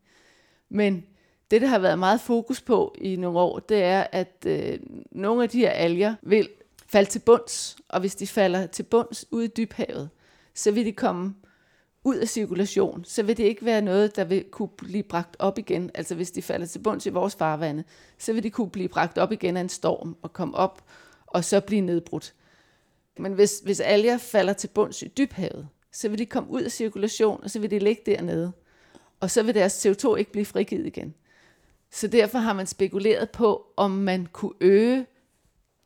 Men 0.69 1.05
det, 1.51 1.61
der 1.61 1.67
har 1.67 1.79
været 1.79 1.99
meget 1.99 2.21
fokus 2.21 2.61
på 2.61 2.95
i 3.01 3.15
nogle 3.15 3.39
år, 3.39 3.59
det 3.59 3.83
er, 3.83 4.07
at 4.11 4.45
øh, 4.45 4.79
nogle 5.11 5.43
af 5.43 5.49
de 5.49 5.59
her 5.59 5.69
alger 5.69 6.15
vil 6.21 6.49
falde 6.87 7.09
til 7.09 7.19
bunds, 7.19 7.77
og 7.87 7.99
hvis 7.99 8.15
de 8.15 8.27
falder 8.27 8.67
til 8.67 8.83
bunds 8.83 9.25
ude 9.31 9.45
i 9.45 9.51
dybhavet, 9.57 10.09
så 10.57 10.71
vil 10.71 10.85
de 10.85 10.91
komme 10.91 11.35
ud 12.03 12.15
af 12.15 12.27
cirkulation, 12.27 13.05
så 13.05 13.23
vil 13.23 13.37
det 13.37 13.43
ikke 13.43 13.65
være 13.65 13.81
noget, 13.81 14.15
der 14.15 14.23
vil 14.23 14.43
kunne 14.51 14.67
blive 14.67 15.03
bragt 15.03 15.35
op 15.39 15.57
igen. 15.57 15.91
Altså 15.93 16.15
hvis 16.15 16.31
de 16.31 16.41
falder 16.41 16.65
til 16.65 16.79
bunds 16.79 17.05
i 17.05 17.09
vores 17.09 17.35
farvande, 17.35 17.83
så 18.17 18.33
vil 18.33 18.43
de 18.43 18.49
kunne 18.49 18.69
blive 18.69 18.89
bragt 18.89 19.17
op 19.17 19.31
igen 19.31 19.57
af 19.57 19.61
en 19.61 19.69
storm 19.69 20.17
og 20.21 20.33
komme 20.33 20.57
op 20.57 20.83
og 21.25 21.43
så 21.43 21.61
blive 21.61 21.81
nedbrudt. 21.81 22.33
Men 23.17 23.33
hvis, 23.33 23.61
hvis 23.63 23.79
alger 23.79 24.17
falder 24.17 24.53
til 24.53 24.67
bunds 24.67 25.01
i 25.01 25.07
dybhavet, 25.07 25.67
så 25.91 26.09
vil 26.09 26.19
de 26.19 26.25
komme 26.25 26.49
ud 26.49 26.61
af 26.61 26.71
cirkulation, 26.71 27.43
og 27.43 27.49
så 27.49 27.59
vil 27.59 27.71
de 27.71 27.79
ligge 27.79 28.01
dernede. 28.05 28.51
Og 29.19 29.31
så 29.31 29.43
vil 29.43 29.55
deres 29.55 29.85
CO2 29.85 30.15
ikke 30.15 30.31
blive 30.31 30.45
frigivet 30.45 30.85
igen. 30.85 31.13
Så 31.91 32.07
derfor 32.07 32.37
har 32.37 32.53
man 32.53 32.67
spekuleret 32.67 33.29
på, 33.29 33.73
om 33.77 33.91
man 33.91 34.25
kunne 34.25 34.53
øge 34.61 35.05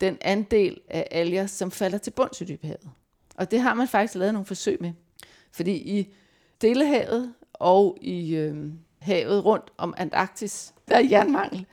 den 0.02 0.18
andel 0.22 0.82
af 0.90 1.08
alger, 1.12 1.48
som 1.48 1.72
falder 1.72 1.98
til 1.98 2.12
bunds 2.12 2.42
i 2.42 2.46
dybhavet. 2.46 2.90
Og 3.42 3.52
det 3.52 3.62
har 3.62 3.74
man 3.74 3.88
faktisk 3.88 4.16
lavet 4.16 4.34
nogle 4.34 4.46
forsøg 4.46 4.78
med. 4.82 4.92
Fordi 5.52 5.72
i 5.72 6.14
Stillehavet 6.56 7.34
og 7.54 7.98
i 8.02 8.36
øh, 8.36 8.56
havet 9.00 9.46
rundt 9.46 9.72
om 9.78 9.94
Antarktis, 9.98 10.74
der 10.88 10.96
er 10.96 11.08
jernmangel. 11.12 11.66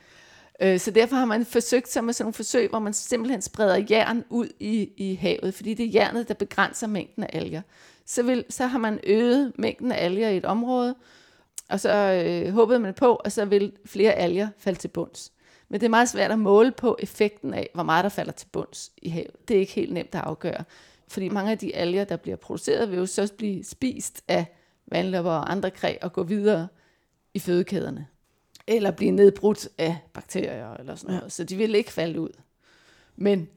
Øh, 0.61 0.79
så 0.79 0.91
derfor 0.91 1.15
har 1.15 1.25
man 1.25 1.45
forsøgt 1.45 1.91
sig 1.91 2.03
med 2.03 2.13
sådan 2.13 2.23
nogle 2.23 2.33
forsøg, 2.33 2.69
hvor 2.69 2.79
man 2.79 2.93
simpelthen 2.93 3.41
spreder 3.41 3.85
jern 3.89 4.23
ud 4.29 4.47
i, 4.59 4.89
i 4.97 5.15
havet, 5.15 5.53
fordi 5.53 5.73
det 5.73 5.85
er 5.85 5.89
jernet, 5.93 6.27
der 6.27 6.33
begrænser 6.33 6.87
mængden 6.87 7.23
af 7.23 7.29
alger. 7.33 7.61
Så, 8.05 8.23
vil, 8.23 8.45
så 8.49 8.65
har 8.65 8.79
man 8.79 8.99
øget 9.03 9.53
mængden 9.55 9.91
af 9.91 10.05
alger 10.05 10.29
i 10.29 10.37
et 10.37 10.45
område, 10.45 10.95
og 11.69 11.79
så 11.79 12.23
øh, 12.25 12.53
håbede 12.53 12.79
man 12.79 12.93
på, 12.93 13.15
at 13.15 13.31
så 13.31 13.45
vil 13.45 13.71
flere 13.85 14.13
alger 14.13 14.47
falde 14.57 14.79
til 14.79 14.87
bunds. 14.87 15.31
Men 15.69 15.79
det 15.79 15.85
er 15.85 15.89
meget 15.89 16.09
svært 16.09 16.31
at 16.31 16.39
måle 16.39 16.71
på 16.71 16.97
effekten 16.99 17.53
af, 17.53 17.69
hvor 17.73 17.83
meget 17.83 18.03
der 18.03 18.09
falder 18.09 18.31
til 18.31 18.47
bunds 18.51 18.91
i 19.01 19.09
havet. 19.09 19.47
Det 19.47 19.55
er 19.55 19.59
ikke 19.59 19.73
helt 19.73 19.93
nemt 19.93 20.15
at 20.15 20.21
afgøre. 20.21 20.63
Fordi 21.09 21.29
mange 21.29 21.51
af 21.51 21.57
de 21.57 21.75
alger, 21.75 22.03
der 22.03 22.17
bliver 22.17 22.37
produceret, 22.37 22.91
vil 22.91 22.99
jo 22.99 23.05
så 23.05 23.33
blive 23.37 23.63
spist 23.63 24.23
af 24.27 24.45
vandløber 24.87 25.31
og 25.31 25.51
andre 25.51 25.71
kræ 25.71 25.97
og 26.01 26.13
gå 26.13 26.23
videre 26.23 26.67
i 27.33 27.39
fødekæderne 27.39 28.07
eller 28.69 28.91
blive 28.91 29.11
nedbrudt 29.11 29.69
af 29.77 29.97
bakterier 30.13 30.73
eller 30.73 30.95
sådan 30.95 31.13
noget. 31.13 31.23
Ja. 31.23 31.29
Så 31.29 31.43
de 31.43 31.55
vil 31.55 31.75
ikke 31.75 31.91
falde 31.91 32.21
ud. 32.21 32.29
Men 33.15 33.49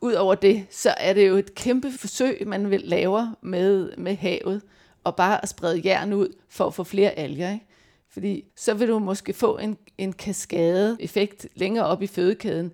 ud 0.00 0.12
over 0.12 0.34
det, 0.34 0.66
så 0.70 0.94
er 0.96 1.12
det 1.12 1.28
jo 1.28 1.36
et 1.36 1.54
kæmpe 1.54 1.92
forsøg, 1.92 2.48
man 2.48 2.70
vil 2.70 2.80
lave 2.80 3.36
med, 3.40 3.96
med 3.96 4.16
havet, 4.16 4.62
og 5.04 5.16
bare 5.16 5.42
at 5.42 5.48
sprede 5.48 5.82
jern 5.84 6.12
ud 6.12 6.28
for 6.48 6.66
at 6.66 6.74
få 6.74 6.84
flere 6.84 7.10
alger. 7.10 7.52
Ikke? 7.52 7.66
Fordi 8.08 8.44
så 8.56 8.74
vil 8.74 8.88
du 8.88 8.98
måske 8.98 9.32
få 9.32 9.58
en, 9.58 9.78
en 9.98 10.12
kaskade-effekt 10.12 11.48
længere 11.54 11.86
op 11.86 12.02
i 12.02 12.06
fødekæden. 12.06 12.72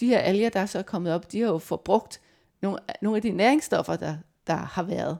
De 0.00 0.06
her 0.06 0.18
alger, 0.18 0.48
der 0.48 0.60
er 0.60 0.66
så 0.66 0.82
kommet 0.82 1.14
op, 1.14 1.32
de 1.32 1.40
har 1.40 1.48
jo 1.48 1.58
forbrugt 1.58 2.20
nogle, 2.64 2.78
nogle 3.02 3.16
af 3.16 3.22
de 3.22 3.30
næringsstoffer, 3.30 3.96
der, 3.96 4.16
der 4.46 4.54
har 4.56 4.82
været. 4.82 5.18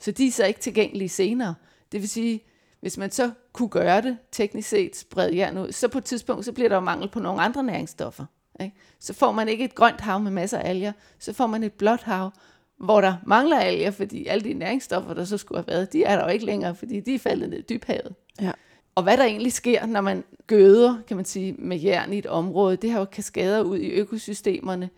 Så 0.00 0.10
de 0.10 0.26
er 0.26 0.32
så 0.32 0.44
ikke 0.44 0.60
tilgængelige 0.60 1.08
senere. 1.08 1.54
Det 1.92 2.00
vil 2.00 2.08
sige, 2.08 2.40
hvis 2.80 2.98
man 2.98 3.10
så 3.10 3.30
kunne 3.52 3.68
gøre 3.68 4.02
det, 4.02 4.18
teknisk 4.32 4.68
set 4.68 4.96
sprede 4.96 5.36
jern 5.36 5.58
ud, 5.58 5.72
så 5.72 5.88
på 5.88 5.98
et 5.98 6.04
tidspunkt, 6.04 6.44
så 6.44 6.52
bliver 6.52 6.68
der 6.68 6.76
jo 6.76 6.80
mangel 6.80 7.08
på 7.08 7.20
nogle 7.20 7.42
andre 7.42 7.62
næringsstoffer. 7.62 8.24
Ikke? 8.60 8.76
Så 9.00 9.14
får 9.14 9.32
man 9.32 9.48
ikke 9.48 9.64
et 9.64 9.74
grønt 9.74 10.00
hav 10.00 10.20
med 10.20 10.30
masser 10.30 10.58
af 10.58 10.70
alger, 10.70 10.92
så 11.18 11.32
får 11.32 11.46
man 11.46 11.62
et 11.62 11.72
blåt 11.72 12.02
hav, 12.02 12.30
hvor 12.78 13.00
der 13.00 13.14
mangler 13.26 13.58
alger, 13.58 13.90
fordi 13.90 14.26
alle 14.26 14.44
de 14.44 14.54
næringsstoffer, 14.54 15.14
der 15.14 15.24
så 15.24 15.38
skulle 15.38 15.58
have 15.58 15.68
været, 15.68 15.92
de 15.92 16.04
er 16.04 16.16
der 16.16 16.24
jo 16.24 16.30
ikke 16.30 16.46
længere, 16.46 16.74
fordi 16.74 17.00
de 17.00 17.14
er 17.14 17.18
faldet 17.18 17.50
ned 17.50 17.58
i 17.58 17.62
dybhavet. 17.62 18.14
Ja. 18.40 18.52
Og 18.94 19.02
hvad 19.02 19.16
der 19.16 19.24
egentlig 19.24 19.52
sker, 19.52 19.86
når 19.86 20.00
man 20.00 20.24
gøder, 20.46 20.96
kan 21.08 21.16
man 21.16 21.24
sige, 21.24 21.52
med 21.52 21.78
jern 21.78 22.12
i 22.12 22.18
et 22.18 22.26
område, 22.26 22.76
det 22.76 22.90
har 22.90 22.98
jo 22.98 23.04
kaskader 23.04 23.62
ud 23.62 23.78
i 23.78 23.88
økosystemerne, 23.88 24.90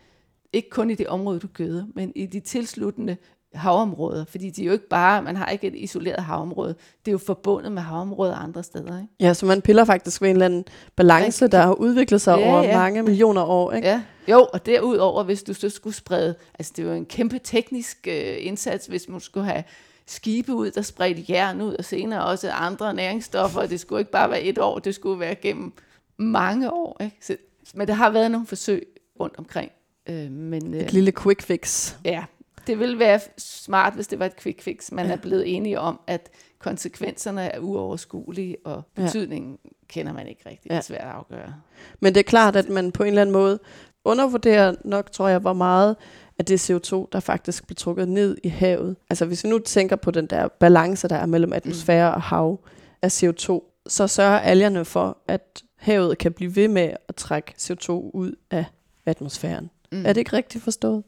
ikke 0.55 0.69
kun 0.69 0.89
i 0.89 0.95
det 0.95 1.07
område, 1.07 1.39
du 1.39 1.47
gøder, 1.53 1.85
men 1.95 2.11
i 2.15 2.25
de 2.25 2.39
tilsluttende 2.39 3.17
havområder, 3.53 4.25
fordi 4.25 4.49
de 4.49 4.61
er 4.61 4.65
jo 4.65 4.71
ikke 4.71 4.87
bare, 4.89 5.21
man 5.21 5.35
har 5.35 5.49
ikke 5.49 5.67
et 5.67 5.75
isoleret 5.75 6.23
havområde, 6.23 6.75
det 7.05 7.07
er 7.07 7.11
jo 7.11 7.17
forbundet 7.17 7.71
med 7.71 7.81
havområder 7.81 8.35
andre 8.35 8.63
steder. 8.63 9.01
Ikke? 9.01 9.13
Ja, 9.19 9.33
så 9.33 9.45
man 9.45 9.61
piller 9.61 9.85
faktisk 9.85 10.21
ved 10.21 10.29
en 10.29 10.35
eller 10.35 10.45
anden 10.45 10.65
balance, 10.95 11.47
der 11.47 11.61
har 11.61 11.73
udviklet 11.73 12.21
sig 12.21 12.39
ja, 12.39 12.49
over 12.49 12.63
ja. 12.63 12.77
mange 12.77 13.03
millioner 13.03 13.43
år. 13.43 13.71
Ikke? 13.71 13.87
Ja, 13.87 14.01
jo, 14.27 14.47
og 14.53 14.65
derudover, 14.65 15.23
hvis 15.23 15.43
du 15.43 15.53
så 15.53 15.69
skulle 15.69 15.95
sprede, 15.95 16.35
altså 16.59 16.73
det 16.75 16.85
er 16.85 16.89
jo 16.89 16.95
en 16.95 17.05
kæmpe 17.05 17.39
teknisk 17.43 18.07
øh, 18.07 18.35
indsats, 18.39 18.85
hvis 18.85 19.09
man 19.09 19.19
skulle 19.19 19.45
have 19.45 19.63
skibe 20.07 20.53
ud, 20.53 20.71
der 20.71 20.81
spredte 20.81 21.25
jern 21.29 21.61
ud, 21.61 21.73
og 21.73 21.85
senere 21.85 22.25
også 22.25 22.51
andre 22.51 22.93
næringsstoffer, 22.93 23.65
det 23.65 23.79
skulle 23.79 23.99
ikke 23.99 24.11
bare 24.11 24.29
være 24.29 24.41
et 24.41 24.57
år, 24.57 24.79
det 24.79 24.95
skulle 24.95 25.19
være 25.19 25.35
gennem 25.35 25.73
mange 26.17 26.73
år. 26.73 26.97
Ikke? 27.01 27.17
Så, 27.21 27.37
men 27.73 27.87
der 27.87 27.93
har 27.93 28.09
været 28.09 28.31
nogle 28.31 28.47
forsøg 28.47 28.87
rundt 29.19 29.35
omkring. 29.37 29.71
Øh, 30.09 30.31
men, 30.31 30.73
øh, 30.73 30.79
et 30.79 30.93
lille 30.93 31.11
quick 31.11 31.41
fix. 31.41 31.95
Ja, 32.05 32.23
det 32.67 32.79
ville 32.79 32.99
være 32.99 33.19
smart, 33.37 33.93
hvis 33.93 34.07
det 34.07 34.19
var 34.19 34.25
et 34.25 34.35
quick 34.39 34.61
fix. 34.61 34.91
Man 34.91 35.05
ja. 35.05 35.11
er 35.11 35.15
blevet 35.15 35.55
enige 35.55 35.79
om, 35.79 35.99
at 36.07 36.29
konsekvenserne 36.59 37.41
er 37.41 37.59
uoverskuelige, 37.59 38.57
og 38.65 38.83
betydningen 38.95 39.57
ja. 39.65 39.69
kender 39.87 40.13
man 40.13 40.27
ikke 40.27 40.41
rigtig. 40.45 40.71
Det 40.71 40.77
er 40.77 40.81
svært 40.81 41.01
at 41.01 41.07
afgøre. 41.07 41.53
Men 41.99 42.15
det 42.15 42.19
er 42.19 42.23
klart, 42.23 42.55
at 42.55 42.69
man 42.69 42.91
på 42.91 43.03
en 43.03 43.07
eller 43.07 43.21
anden 43.21 43.33
måde 43.33 43.59
undervurderer 44.05 44.75
nok, 44.85 45.11
tror 45.11 45.27
jeg, 45.27 45.39
hvor 45.39 45.53
meget 45.53 45.95
af 46.39 46.45
det 46.45 46.69
CO2, 46.69 47.07
der 47.11 47.19
faktisk 47.19 47.67
bliver 47.67 47.75
trukket 47.75 48.09
ned 48.09 48.37
i 48.43 48.47
havet. 48.47 48.95
Altså 49.09 49.25
hvis 49.25 49.43
vi 49.43 49.49
nu 49.49 49.59
tænker 49.59 49.95
på 49.95 50.11
den 50.11 50.25
der 50.25 50.47
balance, 50.47 51.07
der 51.07 51.15
er 51.15 51.25
mellem 51.25 51.53
atmosfære 51.53 52.09
mm. 52.09 52.15
og 52.15 52.21
hav 52.21 52.59
af 53.01 53.23
CO2, 53.23 53.71
så 53.87 54.07
sørger 54.07 54.39
algerne 54.39 54.85
for, 54.85 55.17
at 55.27 55.63
havet 55.75 56.17
kan 56.17 56.33
blive 56.33 56.55
ved 56.55 56.67
med 56.67 56.93
at 57.07 57.15
trække 57.15 57.53
CO2 57.59 57.91
ud 57.91 58.35
af 58.51 58.65
atmosfæren. 59.05 59.69
Mm. 59.95 60.05
Er 60.05 60.13
det 60.13 60.17
ikke 60.17 60.33
rigtigt 60.33 60.63
forstået? 60.63 61.03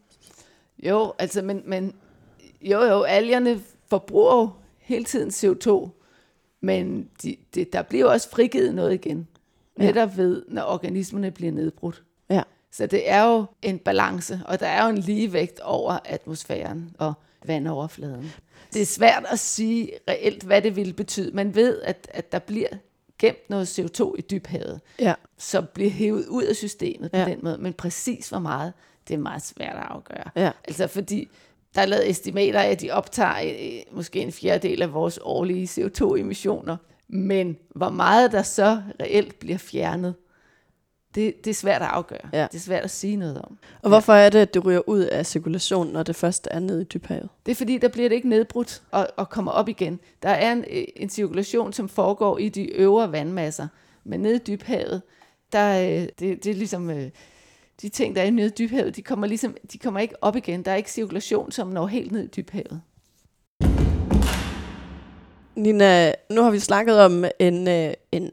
Jo, 0.79 1.13
altså, 1.19 1.41
men, 1.41 1.61
men 1.65 1.93
jo, 2.61 2.83
jo, 2.83 3.03
algerne 3.03 3.61
forbruger 3.87 4.35
jo 4.35 4.49
hele 4.79 5.05
tiden 5.05 5.29
CO2, 5.29 5.89
Men 6.61 7.09
de, 7.23 7.35
de, 7.55 7.65
der 7.73 7.81
bliver 7.81 8.05
også 8.05 8.29
frigivet 8.29 8.75
noget 8.75 8.93
igen. 8.93 9.27
Netop 9.77 10.17
ved, 10.17 10.43
når 10.47 10.63
organismerne 10.63 11.31
bliver 11.31 11.51
nedbrudt. 11.51 12.03
Ja. 12.29 12.43
Så 12.71 12.87
det 12.87 13.09
er 13.09 13.23
jo 13.23 13.45
en 13.61 13.79
balance, 13.79 14.41
og 14.45 14.59
der 14.59 14.67
er 14.67 14.83
jo 14.83 14.89
en 14.89 14.97
ligevægt 14.97 15.59
over 15.59 15.99
atmosfæren 16.05 16.95
og 16.97 17.13
vandoverfladen. 17.45 18.31
Det 18.73 18.81
er 18.81 18.85
svært 18.85 19.25
at 19.31 19.39
sige 19.39 19.91
reelt, 20.09 20.43
hvad 20.43 20.61
det 20.61 20.75
ville 20.75 20.93
betyde. 20.93 21.31
Man 21.35 21.55
ved, 21.55 21.81
at, 21.81 22.07
at 22.13 22.31
der 22.31 22.39
bliver 22.39 22.67
gemt 23.19 23.49
noget 23.49 23.79
CO2 23.79 24.13
i 24.17 24.21
dybhavet, 24.21 24.81
Ja. 24.99 25.13
som 25.37 25.65
bliver 25.73 25.91
hævet 25.91 26.25
ud 26.27 26.43
af 26.43 26.55
systemet 26.55 27.11
på 27.11 27.17
Ja. 27.17 27.25
den 27.25 27.39
måde. 27.43 27.57
Men 27.57 27.73
præcis 27.73 28.29
hvor 28.29 28.39
meget, 28.39 28.73
det 29.07 29.13
er 29.13 29.17
meget 29.17 29.41
svært 29.45 29.75
at 29.75 29.83
afgøre. 29.89 30.29
Ja. 30.35 30.51
Altså 30.67 30.87
fordi 30.87 31.29
der 31.75 31.81
er 31.81 31.85
lavet 31.85 32.09
estimater 32.09 32.59
af, 32.59 32.71
at 32.71 32.81
de 32.81 32.91
optager 32.91 33.35
øh, 33.43 33.95
måske 33.95 34.19
en 34.19 34.31
fjerdedel 34.31 34.81
af 34.81 34.93
vores 34.93 35.19
årlige 35.21 35.65
CO2-emissioner. 35.65 36.77
Men 37.09 37.57
hvor 37.75 37.89
meget 37.89 38.31
der 38.31 38.41
så 38.43 38.81
reelt 39.01 39.39
bliver 39.39 39.57
fjernet, 39.57 40.15
det, 41.17 41.45
det 41.45 41.49
er 41.49 41.53
svært 41.53 41.81
at 41.81 41.87
afgøre. 41.87 42.29
Ja. 42.33 42.47
Det 42.51 42.55
er 42.55 42.59
svært 42.59 42.83
at 42.83 42.89
sige 42.89 43.15
noget 43.15 43.41
om. 43.41 43.57
Og 43.81 43.89
hvorfor 43.89 44.13
er 44.13 44.29
det, 44.29 44.39
at 44.39 44.53
det 44.53 44.65
ryger 44.65 44.89
ud 44.89 44.99
af 44.99 45.25
cirkulationen, 45.25 45.93
når 45.93 46.03
det 46.03 46.15
først 46.15 46.47
er 46.51 46.59
nede 46.59 46.81
i 46.81 46.85
dybhavet? 46.85 47.29
Det 47.45 47.51
er 47.51 47.55
fordi, 47.55 47.77
der 47.77 47.87
bliver 47.87 48.09
det 48.09 48.15
ikke 48.15 48.29
nedbrudt 48.29 48.81
og, 48.91 49.07
og 49.17 49.29
kommer 49.29 49.51
op 49.51 49.69
igen. 49.69 49.99
Der 50.23 50.29
er 50.29 50.51
en, 50.51 50.65
øh, 50.71 50.83
en 50.95 51.09
cirkulation, 51.09 51.73
som 51.73 51.89
foregår 51.89 52.37
i 52.37 52.49
de 52.49 52.71
øvre 52.71 53.11
vandmasser. 53.11 53.67
Men 54.03 54.19
nede 54.19 54.35
i 54.35 54.39
dybhavet, 54.47 55.01
der, 55.53 55.81
øh, 55.81 56.07
det, 56.19 56.19
det 56.19 56.47
er 56.47 56.53
ligesom... 56.53 56.89
øh, 56.89 57.09
De 57.81 57.89
ting, 57.89 58.15
der 58.15 58.21
er 58.21 58.31
nede 58.31 58.47
i 58.47 58.51
dybhavet, 58.57 58.95
de 58.95 59.01
kommer, 59.01 59.27
ligesom, 59.27 59.55
de 59.71 59.77
kommer 59.77 59.99
ikke 59.99 60.15
op 60.21 60.35
igen. 60.35 60.63
Der 60.63 60.71
er 60.71 60.75
ikke 60.75 60.91
cirkulation, 60.91 61.51
som 61.51 61.67
når 61.67 61.87
helt 61.87 62.11
ned 62.11 62.23
i 62.23 62.27
dybhavet. 62.27 62.81
Nina, 65.55 66.13
nu 66.29 66.41
har 66.41 66.51
vi 66.51 66.59
snakket 66.59 66.99
om 66.99 67.25
en, 67.39 67.67
en 68.11 68.31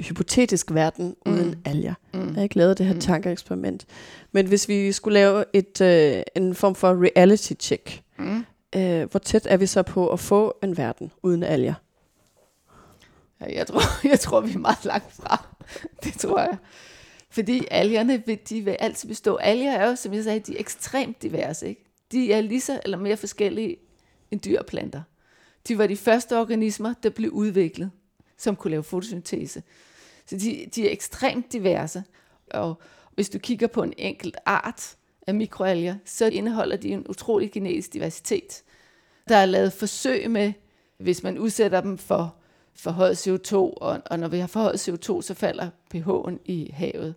hypotetisk 0.00 0.74
verden 0.74 1.16
Mm. 1.26 1.32
uden 1.32 1.62
alger. 1.64 1.94
Mm. 2.14 2.20
Jeg 2.26 2.34
har 2.34 2.42
ikke 2.42 2.56
lavet 2.56 2.78
det 2.78 2.86
her 2.86 2.94
Mm. 2.94 3.00
tankeeksperiment. 3.00 3.86
Men 4.32 4.46
hvis 4.46 4.68
vi 4.68 4.92
skulle 4.92 5.14
lave 5.14 5.44
et, 5.52 5.80
øh, 5.80 6.22
en 6.36 6.54
form 6.54 6.74
for 6.74 7.02
reality 7.04 7.52
check, 7.60 8.02
Mm. 8.18 8.44
øh, 8.76 9.10
hvor 9.10 9.18
tæt 9.20 9.46
er 9.50 9.56
vi 9.56 9.66
så 9.66 9.82
på 9.82 10.08
at 10.08 10.20
få 10.20 10.58
en 10.62 10.76
verden 10.76 11.12
uden 11.22 11.42
alger? 11.42 11.74
Ja, 13.40 13.56
jeg, 13.58 13.66
tror, 13.66 13.80
jeg 14.10 14.20
tror, 14.20 14.40
vi 14.40 14.52
er 14.54 14.58
meget 14.58 14.84
langt 14.84 15.12
fra. 15.12 15.46
Det 16.04 16.12
tror 16.14 16.38
jeg. 16.40 16.56
Fordi 17.30 17.62
algerne 17.70 18.22
vil, 18.26 18.38
de 18.48 18.60
vil 18.60 18.76
altid 18.80 19.08
bestå. 19.08 19.36
Alger 19.36 19.72
er 19.72 19.88
jo, 19.88 19.96
som 19.96 20.14
jeg 20.14 20.24
sagde, 20.24 20.40
de 20.40 20.54
er 20.56 20.60
ekstremt 20.60 21.22
diverse. 21.22 21.68
Ikke? 21.68 21.84
De 22.12 22.32
er 22.32 22.40
lige 22.40 22.60
så 22.60 22.80
eller 22.84 22.98
mere 22.98 23.16
forskellige 23.16 23.76
end 24.30 24.40
dyr 24.40 24.58
og 24.58 24.66
planter. 24.66 25.02
De 25.68 25.78
var 25.78 25.86
de 25.86 25.96
første 25.96 26.38
organismer, 26.40 26.94
der 27.02 27.10
blev 27.10 27.30
udviklet, 27.30 27.90
som 28.38 28.56
kunne 28.56 28.70
lave 28.70 28.82
fotosyntese. 28.82 29.62
Så 30.26 30.36
de, 30.36 30.66
de 30.74 30.86
er 30.88 30.92
ekstremt 30.92 31.52
diverse. 31.52 32.04
Og 32.50 32.80
hvis 33.14 33.28
du 33.28 33.38
kigger 33.38 33.66
på 33.66 33.82
en 33.82 33.92
enkelt 33.98 34.36
art 34.46 34.96
af 35.26 35.34
mikroalger, 35.34 35.94
så 36.04 36.26
indeholder 36.26 36.76
de 36.76 36.88
en 36.88 37.06
utrolig 37.08 37.52
genetisk 37.52 37.92
diversitet. 37.92 38.62
Der 39.28 39.36
er 39.36 39.46
lavet 39.46 39.72
forsøg 39.72 40.30
med, 40.30 40.52
hvis 40.98 41.22
man 41.22 41.38
udsætter 41.38 41.80
dem 41.80 41.98
for 41.98 42.34
forhøjet 42.74 43.26
CO2, 43.26 43.54
og, 43.54 44.00
og 44.06 44.18
når 44.18 44.28
vi 44.28 44.38
har 44.38 44.46
forhøjet 44.46 44.88
CO2, 44.88 45.22
så 45.22 45.34
falder 45.34 45.70
pH'en 45.94 46.38
i 46.44 46.70
havet. 46.74 47.14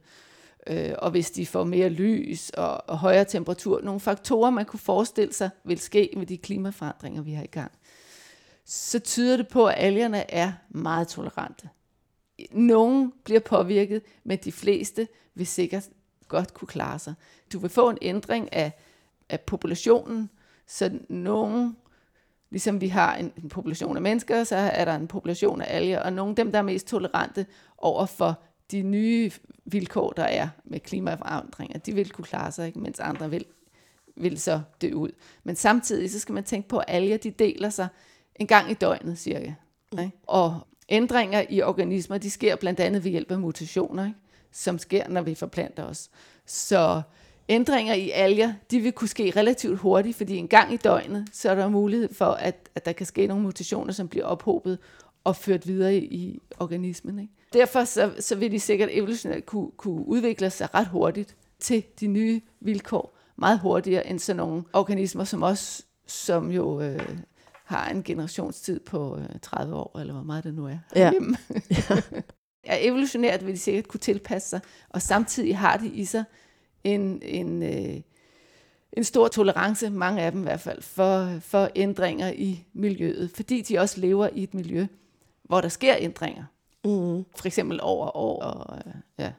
Øh, 0.67 0.93
og 0.97 1.12
hvis 1.12 1.32
de 1.32 1.45
får 1.45 1.63
mere 1.63 1.89
lys 1.89 2.49
og, 2.49 2.89
og 2.89 2.97
højere 2.97 3.25
temperatur, 3.25 3.82
nogle 3.82 3.99
faktorer, 3.99 4.49
man 4.49 4.65
kunne 4.65 4.79
forestille 4.79 5.34
sig, 5.34 5.49
vil 5.63 5.79
ske 5.79 6.10
med 6.17 6.25
de 6.25 6.38
klimaforandringer, 6.38 7.21
vi 7.21 7.34
har 7.34 7.43
i 7.43 7.47
gang, 7.47 7.71
så 8.71 8.99
tyder 8.99 9.38
det 9.38 9.47
på, 9.47 9.65
at 9.65 9.75
algerne 9.77 10.32
er 10.32 10.51
meget 10.69 11.08
tolerante. 11.08 11.69
Nogle 12.51 13.12
bliver 13.23 13.39
påvirket, 13.39 14.01
men 14.23 14.39
de 14.43 14.51
fleste 14.51 15.08
vil 15.36 15.47
sikkert 15.47 15.89
godt 16.27 16.53
kunne 16.53 16.67
klare 16.67 16.99
sig. 16.99 17.13
Du 17.53 17.60
vil 17.60 17.69
få 17.69 17.89
en 17.89 17.97
ændring 18.01 18.53
af, 18.53 18.71
af 19.29 19.41
populationen, 19.41 20.29
så 20.67 20.99
nogle, 21.10 21.75
Ligesom 22.51 22.82
vi 22.82 22.88
har 22.88 23.15
en, 23.15 23.32
en 23.43 23.49
population 23.49 23.95
af 23.95 24.01
mennesker, 24.01 24.43
så 24.43 24.55
er 24.55 24.86
der 24.86 24.95
en 24.95 25.08
population 25.08 25.62
af 25.62 25.75
alger, 25.75 25.99
og 25.99 26.13
nogle 26.13 26.29
af 26.29 26.36
dem, 26.36 26.51
der 26.51 26.60
er 26.60 26.63
mest 26.63 26.88
tolerante 26.88 27.45
over 27.77 28.05
for 28.05 28.39
de 28.71 28.82
nye 28.82 29.32
vilkår, 29.65 30.10
der 30.12 30.23
er 30.23 30.49
med 30.63 30.79
klimaforandringer, 30.79 31.79
de 31.79 31.93
vil 31.93 32.10
kunne 32.10 32.25
klare 32.25 32.51
sig, 32.51 32.67
ikke? 32.67 32.79
mens 32.79 32.99
andre 32.99 33.29
vil, 33.29 33.45
vil 34.15 34.39
så 34.39 34.62
dø 34.82 34.93
ud. 34.93 35.12
Men 35.43 35.55
samtidig 35.55 36.12
så 36.12 36.19
skal 36.19 36.34
man 36.34 36.43
tænke 36.43 36.69
på, 36.69 36.77
at 36.77 36.86
alger 36.88 37.17
de 37.17 37.32
deler 37.32 37.69
sig 37.69 37.88
en 38.39 38.47
gang 38.47 38.71
i 38.71 38.73
døgnet 38.73 39.17
cirka. 39.17 39.54
Ikke? 39.91 40.12
Og 40.28 40.60
ændringer 40.89 41.43
i 41.49 41.62
organismer, 41.62 42.17
de 42.17 42.30
sker 42.30 42.56
blandt 42.56 42.80
andet 42.80 43.04
ved 43.04 43.12
hjælp 43.12 43.32
af 43.32 43.39
mutationer, 43.39 44.06
ikke? 44.06 44.17
som 44.52 44.80
sker, 44.80 45.08
når 45.08 45.21
vi 45.21 45.36
forplanter 45.36 45.84
os. 45.84 46.10
Så 46.45 47.02
ændringer 47.49 47.93
i 47.93 48.10
alger, 48.10 48.54
de 48.71 48.80
vil 48.80 48.91
kunne 48.91 49.08
ske 49.08 49.34
relativt 49.36 49.80
hurtigt, 49.80 50.17
fordi 50.17 50.36
en 50.36 50.47
gang 50.47 50.73
i 50.73 50.78
døgnet, 50.78 51.28
så 51.34 51.49
er 51.49 51.56
der 51.56 51.69
mulighed 51.69 52.13
for, 52.13 52.25
at, 52.25 52.69
at 52.75 52.86
der 52.86 52.91
kan 52.91 53.06
ske 53.06 53.28
nogle 53.28 53.43
mutationer, 53.43 53.93
som 53.93 54.08
bliver 54.08 54.25
ophobet 54.25 54.80
og 55.23 55.36
ført 55.36 55.67
videre 55.67 55.95
i, 55.95 56.06
i 56.06 56.39
organismen. 56.60 57.19
Ikke? 57.19 57.34
Derfor 57.54 57.84
så, 57.84 58.12
så 58.19 58.36
vil 58.36 58.52
de 58.52 58.60
sikkert 58.60 58.89
evolutionært 58.91 59.45
kunne, 59.45 59.71
kunne 59.78 60.08
udvikle 60.08 60.49
sig 60.49 60.73
ret 60.75 60.88
hurtigt 60.88 61.36
til 61.60 61.84
de 61.99 62.08
nye 62.08 62.41
vilkår, 62.60 63.17
meget 63.36 63.60
hurtigere 63.60 64.08
end 64.08 64.19
sådan 64.19 64.38
nogle 64.38 64.63
organismer 64.73 65.23
som 65.23 65.43
os, 65.43 65.86
som 66.08 66.52
jo 66.52 66.82
øh, 66.82 67.17
har 67.69 67.89
en 67.89 68.03
generationstid 68.03 68.79
på 68.79 69.17
øh, 69.17 69.39
30 69.41 69.75
år, 69.75 69.99
eller 69.99 70.13
hvor 70.13 70.23
meget 70.23 70.43
det 70.43 70.53
nu 70.53 70.65
er. 70.65 70.77
Ja. 70.95 71.03
herhjemme. 71.03 71.38
ja, 72.67 72.77
evolutionært 72.88 73.45
vil 73.45 73.53
de 73.53 73.60
sikkert 73.60 73.88
kunne 73.88 73.99
tilpasse 73.99 74.49
sig, 74.49 74.60
og 74.89 75.01
samtidig 75.01 75.58
har 75.58 75.77
de 75.77 75.88
i 75.88 76.05
sig 76.05 76.23
en, 76.84 77.21
en, 77.21 77.63
øh, 77.63 78.01
en 78.93 79.03
stor 79.03 79.27
tolerance, 79.27 79.89
mange 79.89 80.21
af 80.21 80.32
dem 80.32 80.41
i 80.41 80.43
hvert 80.43 80.60
fald, 80.60 80.82
for, 80.82 81.39
for 81.39 81.69
ændringer 81.75 82.32
i 82.32 82.65
miljøet, 82.73 83.32
fordi 83.36 83.62
de 83.62 83.79
også 83.79 83.99
lever 84.01 84.29
i 84.34 84.43
et 84.43 84.53
miljø, 84.53 84.88
hvor 85.43 85.62
der 85.62 85.69
sker 85.69 85.95
ændringer, 85.99 86.43
Mm. 86.86 87.25
for 87.38 87.45
eksempel 87.45 87.79
over 87.82 88.17
år. 88.17 88.41
Og, 88.43 88.77
øh, 88.77 88.93
ja. 89.19 89.32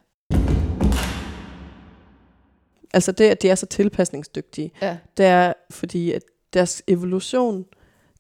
Altså 2.95 3.13
det, 3.13 3.25
at 3.25 3.43
de 3.43 3.49
er 3.49 3.55
så 3.55 3.67
tilpasningsdygtige, 3.67 4.73
Ja, 4.83 4.97
det 5.17 5.27
er 5.27 5.53
fordi, 5.71 6.13
at 6.13 6.23
deres 6.53 6.83
evolution 6.87 7.65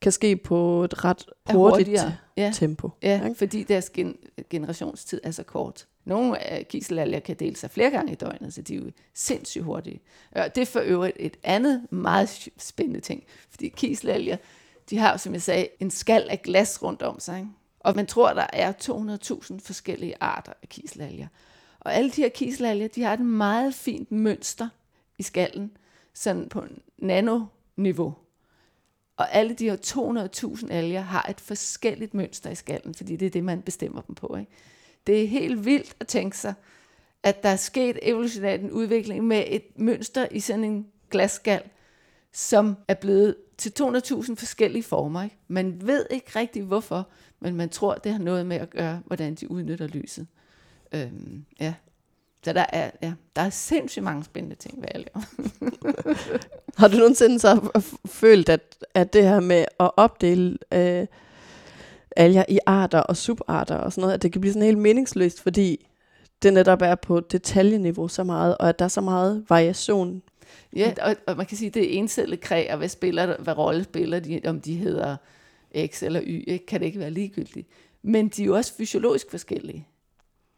kan 0.00 0.12
ske 0.12 0.36
på 0.36 0.84
et 0.84 1.04
ret 1.04 1.24
hurtigt 1.50 1.88
hurtigere. 1.88 2.16
Ja, 2.36 2.50
tempo. 2.54 2.90
ja 3.02 3.24
ikke? 3.24 3.38
fordi 3.38 3.62
deres 3.62 3.90
gen- 3.90 4.16
generationstid 4.50 5.20
er 5.24 5.30
så 5.30 5.42
kort. 5.42 5.86
Nogle 6.04 6.38
af 6.38 6.68
kiselalger 6.68 7.20
kan 7.20 7.36
dele 7.36 7.56
sig 7.56 7.70
flere 7.70 7.90
gange 7.90 8.12
i 8.12 8.14
døgnet, 8.14 8.54
så 8.54 8.62
de 8.62 8.74
er 8.74 8.78
jo 8.78 8.90
sindssygt 9.14 9.64
hurtige. 9.64 10.00
Og 10.32 10.54
det 10.54 10.62
er 10.62 10.66
for 10.66 10.80
øvrigt 10.80 11.16
et 11.20 11.36
andet 11.42 11.86
meget 11.90 12.48
spændende 12.58 13.00
ting, 13.00 13.22
fordi 13.50 13.68
kiselalger, 13.68 14.36
de 14.90 14.98
har, 14.98 15.16
som 15.16 15.32
jeg 15.32 15.42
sagde, 15.42 15.68
en 15.80 15.90
skal 15.90 16.26
af 16.30 16.42
glas 16.42 16.82
rundt 16.82 17.02
om 17.02 17.20
sig. 17.20 17.38
Ikke? 17.38 17.50
Og 17.80 17.96
man 17.96 18.06
tror, 18.06 18.32
der 18.32 18.46
er 18.52 18.72
200.000 18.72 19.58
forskellige 19.64 20.14
arter 20.20 20.52
af 20.62 20.68
kiselalger. 20.68 21.26
Og 21.80 21.94
alle 21.94 22.10
de 22.10 22.22
her 22.22 22.28
kiselalger, 22.28 22.88
de 22.88 23.02
har 23.02 23.12
et 23.12 23.20
meget 23.20 23.74
fint 23.74 24.12
mønster 24.12 24.68
i 25.18 25.22
skallen, 25.22 25.70
sådan 26.14 26.48
på 26.48 26.64
nanoniveau. 26.98 28.14
Og 29.20 29.34
alle 29.34 29.54
de 29.54 29.64
her 29.64 29.76
200.000 30.66 30.72
alger 30.72 31.00
har 31.00 31.26
et 31.30 31.40
forskelligt 31.40 32.14
mønster 32.14 32.50
i 32.50 32.54
skallen, 32.54 32.94
fordi 32.94 33.16
det 33.16 33.26
er 33.26 33.30
det, 33.30 33.44
man 33.44 33.62
bestemmer 33.62 34.00
dem 34.00 34.14
på. 34.14 34.36
Ikke? 34.40 34.52
Det 35.06 35.22
er 35.22 35.28
helt 35.28 35.64
vildt 35.64 35.96
at 36.00 36.06
tænke 36.06 36.38
sig, 36.38 36.54
at 37.22 37.42
der 37.42 37.48
er 37.48 37.56
sket 37.56 37.98
evolutionært 38.02 38.60
en 38.60 38.70
udvikling 38.70 39.24
med 39.24 39.44
et 39.46 39.62
mønster 39.76 40.26
i 40.30 40.40
sådan 40.40 40.64
en 40.64 40.86
glasskal, 41.10 41.62
som 42.32 42.76
er 42.88 42.94
blevet 42.94 43.36
til 43.58 43.72
200.000 43.80 44.34
forskellige 44.34 44.82
former. 44.82 45.22
Ikke? 45.22 45.36
Man 45.48 45.86
ved 45.86 46.06
ikke 46.10 46.38
rigtig 46.38 46.62
hvorfor, 46.62 47.08
men 47.40 47.56
man 47.56 47.68
tror, 47.68 47.94
det 47.94 48.12
har 48.12 48.18
noget 48.18 48.46
med 48.46 48.56
at 48.56 48.70
gøre, 48.70 49.02
hvordan 49.06 49.34
de 49.34 49.50
udnytter 49.50 49.86
lyset. 49.86 50.26
Øhm, 50.92 51.44
ja. 51.60 51.74
Så 52.44 52.52
der 52.52 52.64
er, 52.68 52.90
ja, 53.02 53.12
der 53.36 53.42
er 53.42 53.50
sindssygt 53.50 54.02
mange 54.02 54.24
spændende 54.24 54.56
ting 54.56 54.82
ved 54.82 54.88
alger. 54.94 55.20
Har 56.80 56.88
du 56.88 56.96
nogensinde 56.96 57.38
så 57.38 57.80
følt, 58.06 58.48
at, 58.48 58.76
at 58.94 59.12
det 59.12 59.24
her 59.24 59.40
med 59.40 59.64
at 59.80 59.90
opdele 59.96 60.58
øh, 60.72 61.06
alger 62.16 62.44
i 62.48 62.58
arter 62.66 63.00
og 63.00 63.16
subarter 63.16 63.76
og 63.76 63.92
sådan 63.92 64.02
noget, 64.02 64.14
at 64.14 64.22
det 64.22 64.32
kan 64.32 64.40
blive 64.40 64.52
sådan 64.52 64.66
helt 64.66 64.78
meningsløst, 64.78 65.40
fordi 65.40 65.86
det 66.42 66.52
netop 66.52 66.82
er 66.82 66.94
på 66.94 67.20
detaljeniveau 67.20 68.08
så 68.08 68.24
meget, 68.24 68.58
og 68.58 68.68
at 68.68 68.78
der 68.78 68.84
er 68.84 68.88
så 68.88 69.00
meget 69.00 69.44
variation. 69.48 70.22
Ja, 70.76 70.92
og, 71.02 71.16
og 71.26 71.36
man 71.36 71.46
kan 71.46 71.56
sige, 71.56 71.68
at 71.68 71.74
det 71.74 71.94
er 71.94 71.98
encellet 71.98 72.40
kræ, 72.40 72.66
og 72.70 72.78
hvad, 72.78 72.88
spiller, 72.88 73.36
hvad 73.38 73.58
rolle 73.58 73.84
spiller 73.84 74.20
de, 74.20 74.40
om 74.44 74.60
de 74.60 74.76
hedder 74.76 75.16
X 75.86 76.02
eller 76.02 76.20
Y, 76.26 76.44
ikke? 76.46 76.66
kan 76.66 76.80
det 76.80 76.86
ikke 76.86 76.98
være 76.98 77.10
ligegyldigt. 77.10 77.68
Men 78.02 78.28
de 78.28 78.42
er 78.42 78.46
jo 78.46 78.56
også 78.56 78.74
fysiologisk 78.74 79.30
forskellige. 79.30 79.86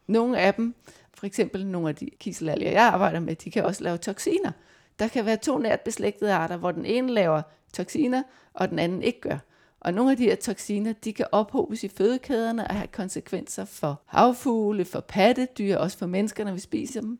Nogle 0.06 0.38
af 0.38 0.54
dem, 0.54 0.74
for 1.14 1.26
eksempel 1.26 1.66
nogle 1.66 1.88
af 1.88 1.94
de 1.94 2.10
kiselalger, 2.20 2.70
jeg 2.70 2.82
arbejder 2.82 3.20
med, 3.20 3.36
de 3.36 3.50
kan 3.50 3.64
også 3.64 3.84
lave 3.84 3.96
toksiner. 3.96 4.52
Der 4.98 5.08
kan 5.08 5.26
være 5.26 5.36
to 5.36 5.58
nært 5.58 5.80
beslægtede 5.80 6.32
arter, 6.32 6.56
hvor 6.56 6.72
den 6.72 6.86
ene 6.86 7.12
laver 7.12 7.42
toksiner, 7.72 8.22
og 8.54 8.70
den 8.70 8.78
anden 8.78 9.02
ikke 9.02 9.20
gør. 9.20 9.38
Og 9.80 9.94
nogle 9.94 10.10
af 10.10 10.16
de 10.16 10.24
her 10.24 10.36
toksiner, 10.36 10.92
de 10.92 11.12
kan 11.12 11.26
ophobes 11.32 11.84
i 11.84 11.88
fødekæderne 11.88 12.66
og 12.68 12.74
have 12.74 12.86
konsekvenser 12.86 13.64
for 13.64 14.00
havfugle, 14.06 14.84
for 14.84 15.00
pattedyr, 15.00 15.76
også 15.76 15.98
for 15.98 16.06
mennesker, 16.06 16.44
når 16.44 16.52
vi 16.52 16.60
spiser 16.60 17.00
dem. 17.00 17.18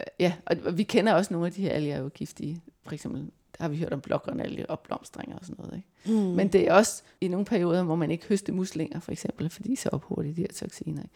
Øh, 0.00 0.06
Ja, 0.20 0.32
og 0.46 0.78
vi 0.78 0.82
kender 0.82 1.14
også 1.14 1.34
nogle 1.34 1.46
af 1.46 1.52
de 1.52 1.62
her 1.62 1.70
alger, 1.70 1.94
er 1.94 2.00
jo 2.00 2.08
giftige. 2.14 2.62
For 2.86 2.92
eksempel 2.92 3.30
der 3.58 3.64
har 3.64 3.68
vi 3.68 3.76
hørt 3.76 3.92
om 3.92 4.00
blågrønalge 4.00 4.70
og 4.70 4.80
blomstringer 4.80 5.36
og 5.36 5.44
sådan 5.44 5.64
noget. 5.64 5.76
Ikke? 5.76 6.20
Mm. 6.20 6.26
Men 6.26 6.48
det 6.48 6.68
er 6.68 6.74
også 6.74 7.02
i 7.20 7.28
nogle 7.28 7.46
perioder, 7.46 7.82
hvor 7.82 7.94
man 7.94 8.10
ikke 8.10 8.26
høste 8.26 8.52
muslinger, 8.52 9.00
for 9.00 9.12
eksempel, 9.12 9.50
fordi 9.50 9.76
så 9.76 9.88
ophober 9.92 10.22
de 10.22 10.28
de 10.28 10.40
her 10.40 10.48
toksiner. 10.48 11.02
Ikke? 11.02 11.14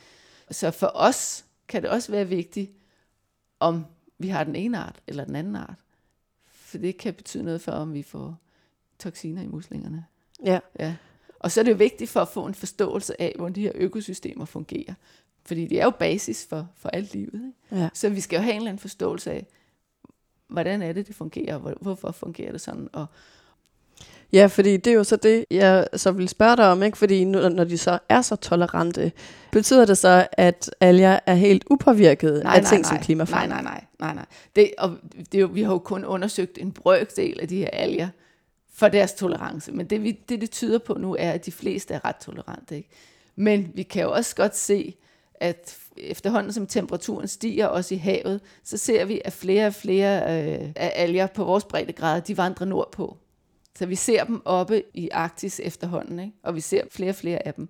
Så 0.53 0.71
for 0.71 0.91
os 0.95 1.45
kan 1.69 1.83
det 1.83 1.91
også 1.91 2.13
være 2.13 2.29
vigtigt, 2.29 2.71
om 3.61 3.85
vi 4.19 4.29
har 4.29 4.45
den 4.45 4.57
ene 4.57 4.79
art 4.79 5.03
eller 5.07 5.25
den 5.25 5.37
anden 5.37 5.57
art. 5.57 5.79
For 6.47 6.79
det 6.79 6.97
kan 6.97 7.15
betyde 7.15 7.43
noget 7.43 7.61
for, 7.61 7.73
om 7.73 7.95
vi 7.95 8.03
får 8.03 8.37
toksiner 8.99 9.43
i 9.43 9.47
muslingerne. 9.47 10.07
Ja. 10.45 10.61
Ja. 10.81 10.97
Og 11.39 11.51
så 11.51 11.61
er 11.61 11.65
det 11.65 11.71
jo 11.73 11.77
vigtigt 11.77 12.11
for 12.11 12.21
at 12.21 12.29
få 12.29 12.47
en 12.47 12.55
forståelse 12.55 13.23
af, 13.23 13.33
hvordan 13.37 13.55
de 13.55 13.61
her 13.61 13.73
økosystemer 13.75 14.45
fungerer. 14.45 14.95
Fordi 15.45 15.67
det 15.67 15.81
er 15.81 15.85
jo 15.85 15.91
basis 15.91 16.47
for, 16.47 16.69
for 16.77 16.89
alt 16.89 17.13
livet. 17.15 17.35
Ikke? 17.71 17.83
Ja. 17.83 17.89
Så 17.95 18.09
vi 18.09 18.21
skal 18.21 18.37
jo 18.37 18.43
have 18.43 18.53
en 18.53 18.57
eller 18.57 18.71
anden 18.71 18.81
forståelse 18.81 19.33
af, 19.33 19.47
hvordan 20.49 20.83
er 20.83 20.93
det, 20.93 21.07
det 21.07 21.15
fungerer, 21.15 21.55
og 21.55 21.61
hvor- 21.61 21.79
hvorfor 21.81 22.11
fungerer 22.13 22.53
det 22.53 22.61
sådan. 22.61 22.89
Og, 22.93 23.07
Ja, 24.33 24.47
fordi 24.47 24.77
det 24.77 24.91
er 24.91 24.95
jo 24.95 25.05
så 25.05 25.17
det, 25.17 25.45
jeg 25.51 25.87
så 25.95 26.11
vil 26.11 26.29
spørge 26.29 26.57
dig 26.57 26.69
om, 26.69 26.83
ikke? 26.83 26.99
Fordi 26.99 27.25
nu, 27.25 27.49
når 27.49 27.65
de 27.65 27.79
så 27.79 27.99
er 28.09 28.23
så 28.23 28.37
tolerante, 28.37 29.13
betyder 29.53 29.85
det 29.85 29.99
så, 29.99 30.27
at 30.33 30.71
alger 30.81 31.19
er 31.27 31.35
helt 31.35 31.65
upåvirket 31.71 32.43
af 32.45 32.65
ting 32.65 32.87
som 32.87 32.95
nej, 32.95 33.05
klimaforandring? 33.05 33.63
nej, 33.63 33.73
nej, 33.73 33.85
nej, 34.01 34.15
nej. 34.15 34.25
Det, 34.57 34.73
og 34.79 34.97
det 35.17 35.35
er 35.35 35.41
jo, 35.41 35.51
vi 35.53 35.63
har 35.63 35.73
jo 35.73 35.79
kun 35.79 36.05
undersøgt 36.05 36.59
en 36.59 36.73
brøkdel 36.73 37.41
af 37.41 37.49
de 37.49 37.57
her 37.57 37.69
alger 37.73 38.09
for 38.75 38.89
deres 38.89 39.13
tolerance. 39.13 39.73
Men 39.73 39.87
det, 39.87 40.03
vi, 40.03 40.11
det, 40.29 40.41
det 40.41 40.51
tyder 40.51 40.79
på 40.79 40.95
nu, 40.95 41.17
er, 41.19 41.31
at 41.31 41.47
de 41.47 41.53
fleste 41.53 41.95
er 41.95 42.05
ret 42.05 42.17
tolerante. 42.17 42.77
Ikke? 42.77 42.89
Men 43.37 43.73
vi 43.75 43.83
kan 43.83 44.03
jo 44.03 44.13
også 44.13 44.37
godt 44.37 44.57
se, 44.57 44.95
at 45.35 45.77
efterhånden 45.97 46.53
som 46.53 46.67
temperaturen 46.67 47.29
stiger, 47.29 47.67
også 47.67 47.95
i 47.95 47.99
havet, 47.99 48.41
så 48.65 48.77
ser 48.77 49.05
vi, 49.05 49.21
at 49.25 49.33
flere 49.33 49.67
og 49.67 49.75
flere 49.75 50.21
øh, 50.23 50.69
af 50.77 50.93
alger 50.95 51.27
på 51.27 51.45
vores 51.45 51.65
breddegrader, 51.65 52.21
de 52.21 52.37
vandrer 52.37 52.67
nordpå. 52.67 53.17
Så 53.79 53.87
vi 53.87 53.95
ser 53.95 54.25
dem 54.25 54.43
oppe 54.45 54.83
i 54.95 55.09
Arktis 55.13 55.61
efterhånden, 55.65 56.19
ikke? 56.19 56.33
og 56.43 56.55
vi 56.55 56.61
ser 56.61 56.83
flere 56.91 57.11
og 57.11 57.15
flere 57.15 57.47
af 57.47 57.55
dem. 57.55 57.69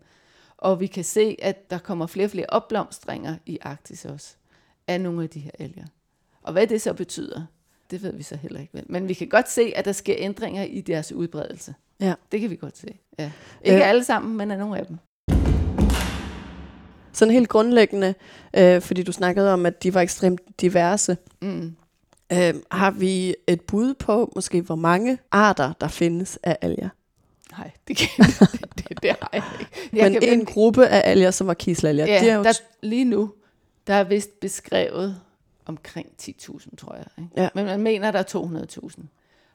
Og 0.57 0.81
vi 0.81 0.87
kan 0.87 1.05
se, 1.05 1.37
at 1.43 1.71
der 1.71 1.79
kommer 1.79 2.07
flere 2.07 2.27
og 2.27 2.31
flere 2.31 2.47
opblomstringer 2.49 3.37
i 3.47 3.59
Arktis 3.63 4.05
også, 4.05 4.35
af 4.87 5.01
nogle 5.01 5.23
af 5.23 5.29
de 5.29 5.41
her 5.41 5.51
alger. 5.59 5.85
Og 6.43 6.53
hvad 6.53 6.67
det 6.67 6.83
så 6.83 6.93
betyder, 6.95 7.47
det 7.91 8.03
ved 8.03 8.13
vi 8.13 8.23
så 8.23 8.37
heller 8.37 8.61
ikke. 8.61 8.75
Vel? 8.75 8.85
Men 8.89 9.09
vi 9.09 9.15
kan 9.15 9.29
godt 9.29 9.51
se, 9.51 9.73
at 9.77 9.85
der 9.85 9.93
sker 9.93 10.15
ændringer 10.19 10.63
i 10.63 10.81
deres 10.81 11.13
udbredelse. 11.13 11.75
Ja. 12.01 12.15
Det 12.33 12.41
kan 12.41 12.51
vi 12.51 12.57
godt 12.57 12.79
se. 12.79 12.99
Ja. 13.19 13.31
Ikke 13.65 13.79
Øh. 13.79 13.89
alle 13.89 14.05
sammen, 14.05 14.37
men 14.37 14.51
af 14.51 14.59
nogle 14.59 14.79
af 14.79 14.87
dem. 14.87 14.99
Sådan 17.13 17.33
helt 17.35 17.49
grundlæggende, 17.49 18.15
øh, 18.57 18.81
fordi 18.83 19.03
du 19.03 19.13
snakkede 19.13 19.53
om, 19.53 19.67
at 19.67 19.83
de 19.83 19.95
var 19.95 20.01
ekstremt 20.01 20.41
diverse. 20.61 21.17
Mm. 21.43 21.77
Øh, 22.33 22.55
har 22.71 22.91
vi 22.91 23.35
et 23.47 23.61
bud 23.61 23.95
på, 23.95 24.33
måske 24.35 24.61
hvor 24.61 24.75
mange 24.75 25.19
arter, 25.31 25.73
der 25.81 25.89
findes 25.89 26.39
af 26.43 26.57
alger? 26.61 26.89
Nej, 27.59 27.71
det, 27.89 27.97
kan, 27.97 28.09
det, 28.25 28.89
det, 28.89 29.03
det 29.03 29.11
har 29.21 29.31
jeg 29.33 29.43
ikke. 29.61 29.73
Jeg 29.93 30.13
Men 30.13 30.21
kan 30.21 30.33
en 30.41 30.45
gruppe 30.45 30.87
af 30.87 31.11
alger, 31.11 31.31
som 31.31 31.47
var 31.47 31.55
kiselalger, 31.55 32.07
Ja, 32.07 32.21
de 32.21 32.29
er 32.29 32.37
jo... 32.37 32.43
der, 32.43 32.53
lige 32.83 33.05
nu, 33.05 33.33
der 33.87 33.95
er 33.95 34.05
vist 34.05 34.41
beskrevet 34.41 35.21
omkring 35.67 36.09
10.000, 36.23 36.77
tror 36.77 36.95
jeg. 36.95 37.07
Ikke? 37.19 37.31
Ja. 37.37 37.49
Men 37.55 37.65
man 37.65 37.81
mener, 37.81 38.11
der 38.11 38.19
er 38.19 38.67
200.000. 38.93 39.03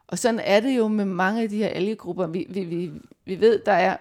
Og 0.08 0.20
sådan 0.20 0.40
er 0.40 0.60
det 0.60 0.78
jo 0.78 0.88
med 0.88 1.06
mange 1.06 1.42
af 1.42 1.50
de 1.50 1.58
her 1.58 1.68
algegrupper. 1.68 2.28
Vi, 2.28 2.46
vi, 2.50 2.64
vi, 2.64 2.92
vi 3.26 3.40
ved, 3.40 3.62
der 3.66 3.72
er, 3.72 3.98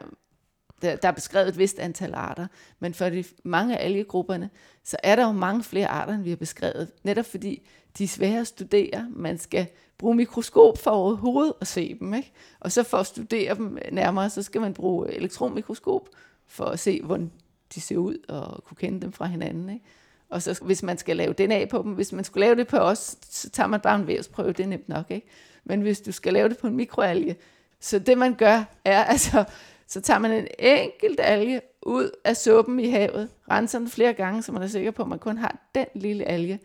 der, 0.82 0.96
der 0.96 1.08
er 1.08 1.12
beskrevet 1.12 1.48
et 1.48 1.58
vist 1.58 1.78
antal 1.78 2.14
arter, 2.14 2.46
men 2.80 2.94
for 2.94 3.08
de 3.08 3.24
mange 3.44 3.78
af 3.78 3.84
algegrupperne, 3.84 4.50
så 4.84 4.96
er 5.02 5.16
der 5.16 5.26
jo 5.26 5.32
mange 5.32 5.62
flere 5.62 5.86
arter, 5.86 6.14
end 6.14 6.22
vi 6.22 6.30
har 6.30 6.36
beskrevet. 6.36 6.88
Netop 7.02 7.26
fordi 7.26 7.68
de 7.98 8.04
er 8.04 8.08
svære 8.08 8.40
at 8.40 8.46
studere. 8.46 9.08
Man 9.10 9.38
skal 9.38 9.66
bruge 9.98 10.14
mikroskop 10.14 10.78
for 10.78 10.90
overhovedet 10.90 11.52
at 11.60 11.66
se 11.66 11.96
dem. 12.00 12.14
Ikke? 12.14 12.32
Og 12.60 12.72
så 12.72 12.82
for 12.82 12.96
at 12.96 13.06
studere 13.06 13.54
dem 13.54 13.78
nærmere, 13.92 14.30
så 14.30 14.42
skal 14.42 14.60
man 14.60 14.74
bruge 14.74 15.12
elektronmikroskop 15.12 16.08
for 16.46 16.64
at 16.64 16.78
se, 16.78 17.02
hvordan 17.02 17.30
de 17.74 17.80
ser 17.80 17.96
ud 17.96 18.16
og 18.28 18.64
kunne 18.64 18.76
kende 18.76 19.00
dem 19.00 19.12
fra 19.12 19.26
hinanden. 19.26 19.70
Ikke? 19.70 19.84
Og 20.28 20.42
så 20.42 20.58
hvis 20.62 20.82
man 20.82 20.98
skal 20.98 21.16
lave 21.16 21.32
den 21.32 21.52
af 21.52 21.68
på 21.68 21.82
dem, 21.82 21.92
hvis 21.92 22.12
man 22.12 22.24
skulle 22.24 22.46
lave 22.46 22.56
det 22.56 22.66
på 22.66 22.76
os, 22.76 23.16
så 23.22 23.50
tager 23.50 23.66
man 23.66 23.80
bare 23.80 23.96
en 23.96 24.06
vævsprøve, 24.06 24.52
det 24.52 24.60
er 24.60 24.68
nemt 24.68 24.88
nok. 24.88 25.10
Ikke? 25.10 25.26
Men 25.64 25.80
hvis 25.80 26.00
du 26.00 26.12
skal 26.12 26.32
lave 26.32 26.48
det 26.48 26.58
på 26.58 26.66
en 26.66 26.76
mikroalge, 26.76 27.36
så 27.80 27.98
det 27.98 28.18
man 28.18 28.34
gør 28.34 28.64
er, 28.84 29.04
altså, 29.14 29.44
så 29.86 30.00
tager 30.00 30.18
man 30.18 30.30
en 30.32 30.46
enkelt 30.58 31.20
alge 31.22 31.60
ud 31.82 32.10
af 32.24 32.36
suppen 32.36 32.80
i 32.80 32.88
havet, 32.88 33.28
renser 33.50 33.78
den 33.78 33.88
flere 33.88 34.12
gange, 34.12 34.42
så 34.42 34.52
man 34.52 34.62
er 34.62 34.66
sikker 34.66 34.90
på, 34.90 35.02
at 35.02 35.08
man 35.08 35.18
kun 35.18 35.38
har 35.38 35.58
den 35.74 35.86
lille 35.94 36.24
alge. 36.24 36.60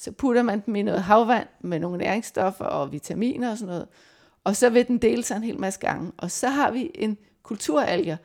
Så 0.00 0.12
putter 0.12 0.42
man 0.42 0.62
dem 0.66 0.76
i 0.76 0.82
noget 0.82 1.02
havvand 1.02 1.46
med 1.60 1.78
nogle 1.80 1.98
næringsstoffer 1.98 2.64
og 2.64 2.92
vitaminer 2.92 3.50
og 3.50 3.58
sådan 3.58 3.72
noget. 3.72 3.88
Og 4.44 4.56
så 4.56 4.70
vil 4.70 4.86
den 4.88 4.98
dele 4.98 5.22
sig 5.22 5.36
en 5.36 5.42
hel 5.42 5.60
masse 5.60 5.80
gange. 5.80 6.12
Og 6.16 6.30
så 6.30 6.48
har 6.48 6.70
vi 6.70 6.90
en 6.94 7.16
kulturalger, 7.42 8.16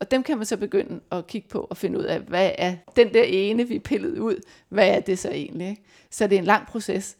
og 0.00 0.10
dem 0.10 0.22
kan 0.22 0.36
man 0.36 0.46
så 0.46 0.56
begynde 0.56 1.00
at 1.10 1.26
kigge 1.26 1.48
på 1.48 1.66
og 1.70 1.76
finde 1.76 1.98
ud 1.98 2.04
af, 2.04 2.20
hvad 2.20 2.50
er 2.58 2.74
den 2.96 3.14
der 3.14 3.22
ene, 3.22 3.68
vi 3.68 3.78
pillede 3.78 4.22
ud, 4.22 4.36
hvad 4.68 4.88
er 4.88 5.00
det 5.00 5.18
så 5.18 5.30
egentlig? 5.30 5.68
Ikke? 5.68 5.82
Så 6.10 6.26
det 6.26 6.34
er 6.34 6.38
en 6.38 6.44
lang 6.44 6.66
proces. 6.66 7.16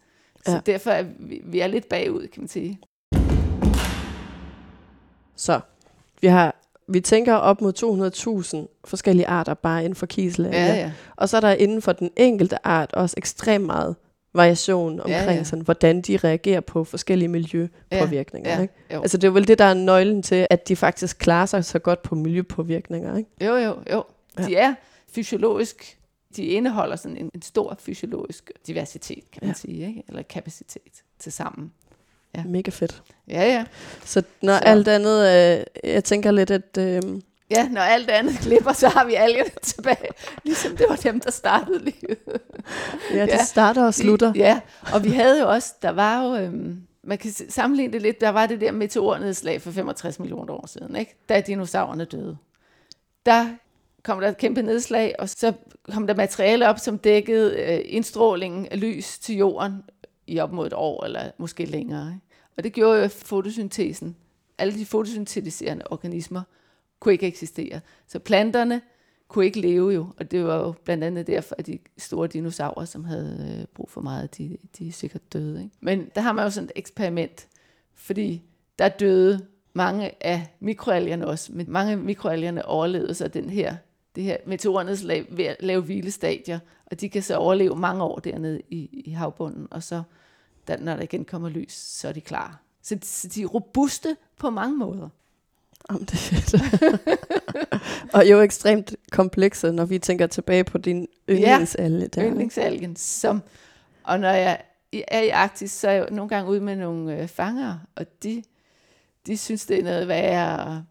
Så 0.47 0.53
Ja. 0.53 0.61
derfor 0.67 0.91
er 0.91 1.03
vi, 1.19 1.41
vi 1.45 1.61
er 1.61 1.67
lidt 1.67 1.89
bagud, 1.89 2.27
kan 2.27 2.43
man 2.43 2.49
sige. 2.49 2.81
Så 5.37 5.61
vi 6.21 6.27
har 6.27 6.60
vi 6.91 7.01
tænker 7.01 7.35
op 7.35 7.61
mod 7.61 7.73
200.000 8.67 8.81
forskellige 8.89 9.27
arter 9.27 9.55
bare 9.55 9.81
inden 9.85 9.95
for 9.95 10.07
kiselalger. 10.07 10.67
Ja, 10.67 10.75
ja. 10.75 10.93
Og 11.17 11.29
så 11.29 11.37
er 11.37 11.41
der 11.41 11.53
inden 11.53 11.83
for 11.83 11.93
den 11.93 12.11
enkelte 12.17 12.67
art 12.67 12.93
også 12.93 13.15
ekstremt 13.17 13.65
meget 13.67 13.97
variation 14.35 15.01
omkring, 15.01 15.11
Ja, 15.31 15.33
ja. 15.33 15.45
Sådan, 15.45 15.65
hvordan 15.65 16.01
de 16.01 16.17
reagerer 16.17 16.61
på 16.61 16.85
forskellige 16.85 17.29
miljøpåvirkninger. 17.29 18.51
Ja, 18.55 18.61
ikke? 18.63 18.75
jo. 18.95 19.01
Altså 19.03 19.17
det 19.19 19.29
er 19.29 19.33
vel 19.33 19.49
det, 19.49 19.59
der 19.59 19.65
er 19.65 19.75
nøglen 19.75 20.23
til, 20.23 20.47
at 20.51 20.69
de 20.69 20.77
faktisk 20.77 21.19
klarer 21.19 21.47
sig 21.47 21.65
så 21.65 21.79
godt 21.79 22.03
på 22.03 22.15
miljøpåvirkninger. 22.15 23.17
Ikke? 23.17 23.31
Jo, 23.41 23.55
jo, 23.57 23.77
jo. 23.93 24.05
Ja. 24.39 24.47
De 24.47 24.57
er 24.57 24.75
fysiologisk, 25.15 25.99
de 26.37 26.45
indeholder 26.45 26.97
sådan 26.97 27.17
en, 27.17 27.31
en 27.35 27.43
stor 27.43 27.77
fysiologisk 27.81 28.51
diversitet, 28.67 29.31
kan 29.33 29.39
man 29.43 29.47
Ja. 29.47 29.49
ja. 29.49 29.55
sige, 29.55 29.87
ikke? 29.89 30.03
eller 30.09 30.23
kapacitet 30.23 31.03
til 31.19 31.33
sammen. 31.33 31.73
Ja. 32.37 32.43
Mega 32.47 32.71
fedt. 32.71 33.03
Ja, 33.29 33.43
ja. 33.43 33.65
Så 34.05 34.23
når 34.43 34.53
så. 34.59 34.65
Alt 34.65 34.89
andet, 34.89 35.21
øh, 35.21 35.91
jeg 35.95 36.05
tænker 36.05 36.31
lidt, 36.31 36.51
at 36.51 36.79
øh, 36.79 37.03
Ja, 37.51 37.69
når 37.69 37.81
alt 37.81 38.11
andet 38.11 38.35
klipper, 38.39 38.73
så 38.73 38.89
har 38.89 39.05
vi 39.05 39.15
algerne 39.15 39.51
tilbage. 39.75 40.09
Ligesom 40.45 40.77
det 40.77 40.87
var 40.89 40.97
dem, 40.97 41.21
der 41.21 41.31
startede 41.31 41.79
livet. 41.79 42.19
ja, 43.15 43.23
det 43.23 43.29
Ja. 43.29 43.45
starter 43.45 43.87
og 43.87 43.95
slutter. 43.95 44.33
Ja, 44.37 44.61
og 44.93 45.05
vi 45.05 45.11
havde 45.11 45.41
jo 45.41 45.49
også, 45.51 45.75
der 45.83 45.91
var 45.91 46.25
jo, 46.25 46.37
øhm, 46.37 46.83
man 47.05 47.19
kan 47.19 47.31
sammenligne 47.49 47.93
det 47.93 48.03
lidt, 48.03 48.21
der 48.21 48.29
var 48.29 48.47
det 48.47 48.61
der 48.61 48.73
meteornedslag 48.73 49.63
for 49.63 49.71
65 49.71 50.19
millioner 50.19 50.55
år 50.55 50.67
siden, 50.67 50.97
ikke? 50.97 51.15
da 51.29 51.41
dinosaurerne 51.41 52.05
døde. 52.05 52.37
Der 53.27 53.47
kom 54.03 54.21
der 54.21 54.29
et 54.29 54.39
kæmpe 54.39 54.63
nedslag, 54.63 55.15
og 55.19 55.29
så 55.29 55.53
kom 55.93 56.07
der 56.07 56.15
materiale 56.15 56.69
op, 56.69 56.79
som 56.79 56.99
dækkede 56.99 57.57
øh, 57.57 57.81
indstrålingen 57.85 58.67
af 58.71 58.81
lys 58.81 59.19
til 59.19 59.37
jorden 59.37 59.73
i 60.31 60.39
op 60.39 60.53
mod 60.53 60.67
et 60.67 60.73
år, 60.73 61.05
eller 61.05 61.31
måske 61.39 61.65
længere. 61.65 62.09
Ikke? 62.09 62.27
Og 62.57 62.65
det 62.65 62.73
gjorde 62.73 62.99
jo 62.99 63.05
at 63.05 63.11
fotosyntesen. 63.11 64.17
Alle 64.59 64.79
de 64.79 64.87
fotosyntetiserende 64.87 65.85
organismer 65.91 66.43
kunne 67.01 67.13
ikke 67.13 67.27
eksistere. 67.27 67.81
Så 68.07 68.19
planterne 68.19 68.81
kunne 69.29 69.45
ikke 69.45 69.61
leve 69.61 69.91
jo, 69.91 70.07
og 70.19 70.31
det 70.31 70.45
var 70.45 70.57
jo 70.57 70.75
blandt 70.85 71.05
andet 71.05 71.27
derfor, 71.27 71.55
at 71.59 71.67
de 71.67 71.79
store 71.99 72.29
dinosaurer, 72.29 72.85
som 72.85 73.05
havde 73.05 73.57
øh, 73.61 73.67
brug 73.75 73.91
for 73.91 74.01
meget, 74.01 74.39
de, 74.39 74.57
de 74.79 74.89
er 74.89 74.93
sikkert 74.93 75.33
døde. 75.33 75.63
Ikke? 75.63 75.77
Men 75.81 76.11
der 76.15 76.21
har 76.21 76.33
man 76.33 76.45
jo 76.45 76.51
sådan 76.51 76.69
et 76.69 76.73
eksperiment, 76.77 77.49
fordi 77.95 78.43
der 78.79 78.89
døde 78.89 79.47
mange 79.73 80.25
af 80.25 80.47
mikroalgerne 80.61 81.27
også, 81.27 81.53
men 81.53 81.67
mange 81.69 81.93
af 81.93 81.99
mikroalgerne 81.99 82.67
overlevede 82.67 83.15
så 83.15 83.29
den 83.29 83.51
her, 83.51 83.77
det 84.17 84.25
her 84.25 84.37
meteornedslag 84.47 85.27
ved 85.31 85.45
at 85.45 85.57
lave 85.61 85.83
hvilestadier, 85.83 86.59
og 86.87 87.01
de 87.01 87.09
kan 87.09 87.23
så 87.23 87.37
overleve 87.37 87.77
mange 87.77 88.03
år 88.03 88.19
dernede 88.19 88.61
i, 88.69 89.03
i 89.07 89.11
havbunden, 89.11 89.69
og 89.71 89.83
så, 89.83 90.03
da, 90.71 90.77
når 90.85 90.97
der 90.97 91.03
igen 91.03 91.25
kommer 91.25 91.49
lys, 91.49 91.73
så 91.73 92.09
er 92.09 92.13
de 92.13 92.21
klar. 92.21 92.61
Så, 92.83 92.99
så 93.03 93.29
de 93.29 93.43
er 93.43 93.47
robuste 93.47 94.17
på 94.39 94.51
mange 94.51 94.77
måder. 94.77 95.09
Om 95.89 96.05
det 96.05 96.13
er 96.13 96.17
fedt. 96.17 96.63
og 98.15 98.31
jo 98.31 98.41
ekstremt 98.41 98.95
komplekse, 99.11 99.73
når 99.73 99.85
vi 99.85 99.99
tænker 99.99 100.27
tilbage 100.27 100.65
på 100.65 100.79
din 100.79 101.09
yndlingsalge. 101.31 102.05
ikke? 102.05 102.21
yndlingsalgen, 102.21 102.97
som, 102.97 103.43
og 104.03 104.21
når 104.21 104.31
jeg 104.31 104.63
er 105.09 105.21
i 105.21 105.29
Arktis, 105.29 105.73
så 105.73 105.89
er 105.89 105.93
jeg 105.93 106.07
nogle 106.11 106.29
gange 106.29 106.51
ude 106.51 106.61
med 106.61 106.77
nogle 106.77 107.23
øh, 107.23 107.29
fangere, 107.29 107.81
og 107.97 108.07
de, 108.23 108.43
de 109.27 109.37
synes, 109.37 109.67
det 109.67 109.79
er 109.79 109.83
noget 109.83 110.09
værre 110.09 110.85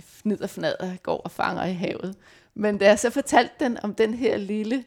fnid 0.00 0.40
og 0.40 0.50
fnader 0.50 0.96
går 0.96 1.16
og 1.16 1.30
fanger 1.30 1.64
i 1.64 1.72
havet. 1.72 2.16
Men 2.54 2.78
da 2.78 2.86
jeg 2.86 2.98
så 2.98 3.10
fortalte 3.10 3.54
den 3.60 3.78
om 3.82 3.94
den 3.94 4.14
her 4.14 4.36
lille 4.36 4.84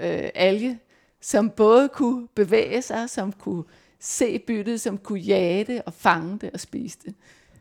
øh, 0.00 0.30
alge, 0.34 0.78
som 1.20 1.50
både 1.50 1.88
kunne 1.88 2.28
bevæge 2.34 2.82
sig, 2.82 3.10
som 3.10 3.32
kunne 3.32 3.64
se 4.00 4.38
byttet, 4.38 4.80
som 4.80 4.98
kunne 4.98 5.20
jage 5.20 5.64
det 5.64 5.82
og 5.86 5.94
fange 5.94 6.38
det 6.38 6.50
og 6.54 6.60
spise 6.60 6.98
det, 7.04 7.14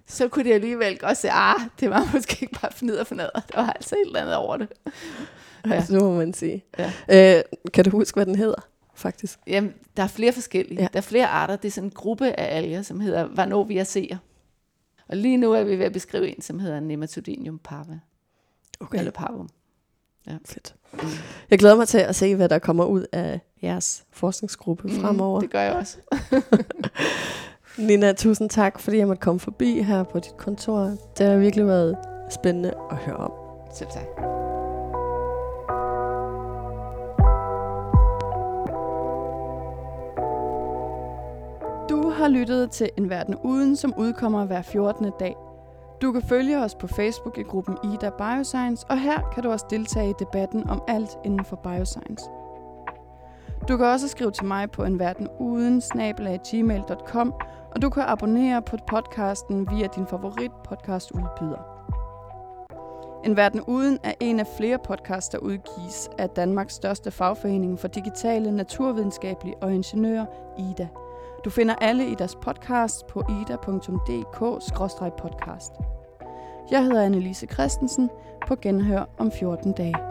så 0.07 0.27
kunne 0.27 0.45
de 0.45 0.53
alligevel 0.53 0.97
godt 0.97 1.17
se, 1.17 1.29
ah, 1.31 1.61
det 1.79 1.89
var 1.89 2.09
måske 2.13 2.37
ikke 2.41 2.59
bare 2.61 2.71
for 2.71 2.85
noget. 2.85 3.31
Der 3.33 3.61
var 3.61 3.69
altså 3.69 3.95
et 3.95 4.05
eller 4.05 4.21
andet 4.21 4.35
over 4.35 4.57
det. 4.57 4.67
Ja. 5.65 5.73
Altså, 5.73 5.93
det 5.93 6.01
må 6.01 6.15
man 6.15 6.33
sige. 6.33 6.65
Ja. 7.09 7.37
Øh, 7.37 7.43
kan 7.73 7.85
du 7.85 7.89
huske, 7.89 8.15
hvad 8.15 8.25
den 8.25 8.35
hedder, 8.35 8.67
faktisk? 8.93 9.39
Jamen, 9.47 9.73
der 9.97 10.03
er 10.03 10.07
flere 10.07 10.33
forskellige. 10.33 10.75
Ja. 10.75 10.81
Ja. 10.81 10.87
Der 10.93 10.97
er 10.99 11.03
flere 11.03 11.27
arter. 11.27 11.55
Det 11.55 11.67
er 11.67 11.71
sådan 11.71 11.87
en 11.87 11.91
gruppe 11.91 12.39
af 12.39 12.57
alger, 12.57 12.81
som 12.81 12.99
hedder 12.99 13.27
Varnoviacea. 13.35 14.17
Og 15.07 15.17
lige 15.17 15.37
nu 15.37 15.53
er 15.53 15.63
vi 15.63 15.79
ved 15.79 15.85
at 15.85 15.93
beskrive 15.93 16.27
en, 16.35 16.41
som 16.41 16.59
hedder 16.59 16.79
Nematodinium 16.79 17.59
parva. 17.63 17.99
Okay. 18.79 18.97
Eller 18.97 19.11
parvum. 19.11 19.49
Fedt. 20.45 20.75
Jeg 21.49 21.59
glæder 21.59 21.75
mig 21.75 21.87
til 21.87 21.97
at 21.97 22.15
se, 22.15 22.35
hvad 22.35 22.49
der 22.49 22.59
kommer 22.59 22.85
ud 22.85 23.05
af 23.11 23.39
jeres 23.63 24.03
forskningsgruppe 24.11 24.87
Mhm, 24.87 25.01
fremover. 25.01 25.39
Det 25.39 25.51
gør 25.51 25.61
jeg 25.61 25.73
også. 25.75 25.97
Nina, 27.77 28.13
tusind 28.13 28.49
tak, 28.49 28.79
fordi 28.79 28.97
jeg 28.97 29.07
måtte 29.07 29.19
komme 29.21 29.39
forbi 29.39 29.81
her 29.81 30.03
på 30.03 30.19
dit 30.19 30.37
kontor. 30.37 30.91
Det 31.17 31.25
har 31.25 31.37
virkelig 31.37 31.67
været 31.67 31.97
spændende 32.29 32.73
at 32.91 32.97
høre 32.97 33.15
om. 33.17 33.31
Selv 33.73 33.89
tak. 33.89 34.05
Du 41.89 42.09
har 42.09 42.27
lyttet 42.27 42.71
til 42.71 42.89
En 42.97 43.09
Verden 43.09 43.35
Uden, 43.43 43.75
som 43.75 43.93
udkommer 43.97 44.45
hver 44.45 44.61
14. 44.61 45.11
dag. 45.19 45.35
Du 46.01 46.11
kan 46.11 46.21
følge 46.21 46.57
os 46.63 46.75
på 46.75 46.87
Facebook 46.87 47.37
i 47.37 47.41
gruppen 47.43 47.77
Ida 47.83 48.09
Bioscience, 48.17 48.85
og 48.89 48.99
her 48.99 49.29
kan 49.33 49.43
du 49.43 49.51
også 49.51 49.65
deltage 49.69 50.09
i 50.09 50.13
debatten 50.19 50.69
om 50.69 50.81
alt 50.87 51.09
inden 51.25 51.45
for 51.45 51.55
bioscience. 51.55 52.25
Du 53.69 53.77
kan 53.77 53.85
også 53.85 54.07
skrive 54.07 54.31
til 54.31 54.45
mig 54.45 54.71
på 54.71 54.83
enverdenuden 54.83 55.81
gmail.com, 56.49 57.33
og 57.75 57.81
du 57.81 57.89
kan 57.89 58.03
abonnere 58.03 58.61
på 58.61 58.77
podcasten 58.87 59.67
via 59.71 59.87
din 59.95 60.07
favorit 60.07 60.51
podcastudbyder. 60.63 61.79
En 63.25 63.37
Verden 63.37 63.61
Uden 63.61 63.99
er 64.03 64.13
en 64.19 64.39
af 64.39 64.47
flere 64.57 64.77
podcasts, 64.87 65.29
der 65.29 65.37
udgives 65.37 66.09
af 66.17 66.29
Danmarks 66.29 66.73
største 66.73 67.11
fagforening 67.11 67.79
for 67.79 67.87
digitale, 67.87 68.51
naturvidenskabelige 68.51 69.55
og 69.61 69.73
ingeniører, 69.73 70.25
IDA. 70.57 70.87
Du 71.45 71.49
finder 71.49 71.75
alle 71.75 72.11
IDAs 72.11 72.35
podcasts 72.35 73.03
podcast 73.03 73.07
på 73.07 73.23
ida.dk-podcast. 73.29 75.73
Jeg 76.71 76.83
hedder 76.83 77.03
Annelise 77.03 77.47
Christensen 77.47 78.09
på 78.47 78.55
genhør 78.55 79.05
om 79.17 79.31
14 79.31 79.73
dage. 79.73 80.08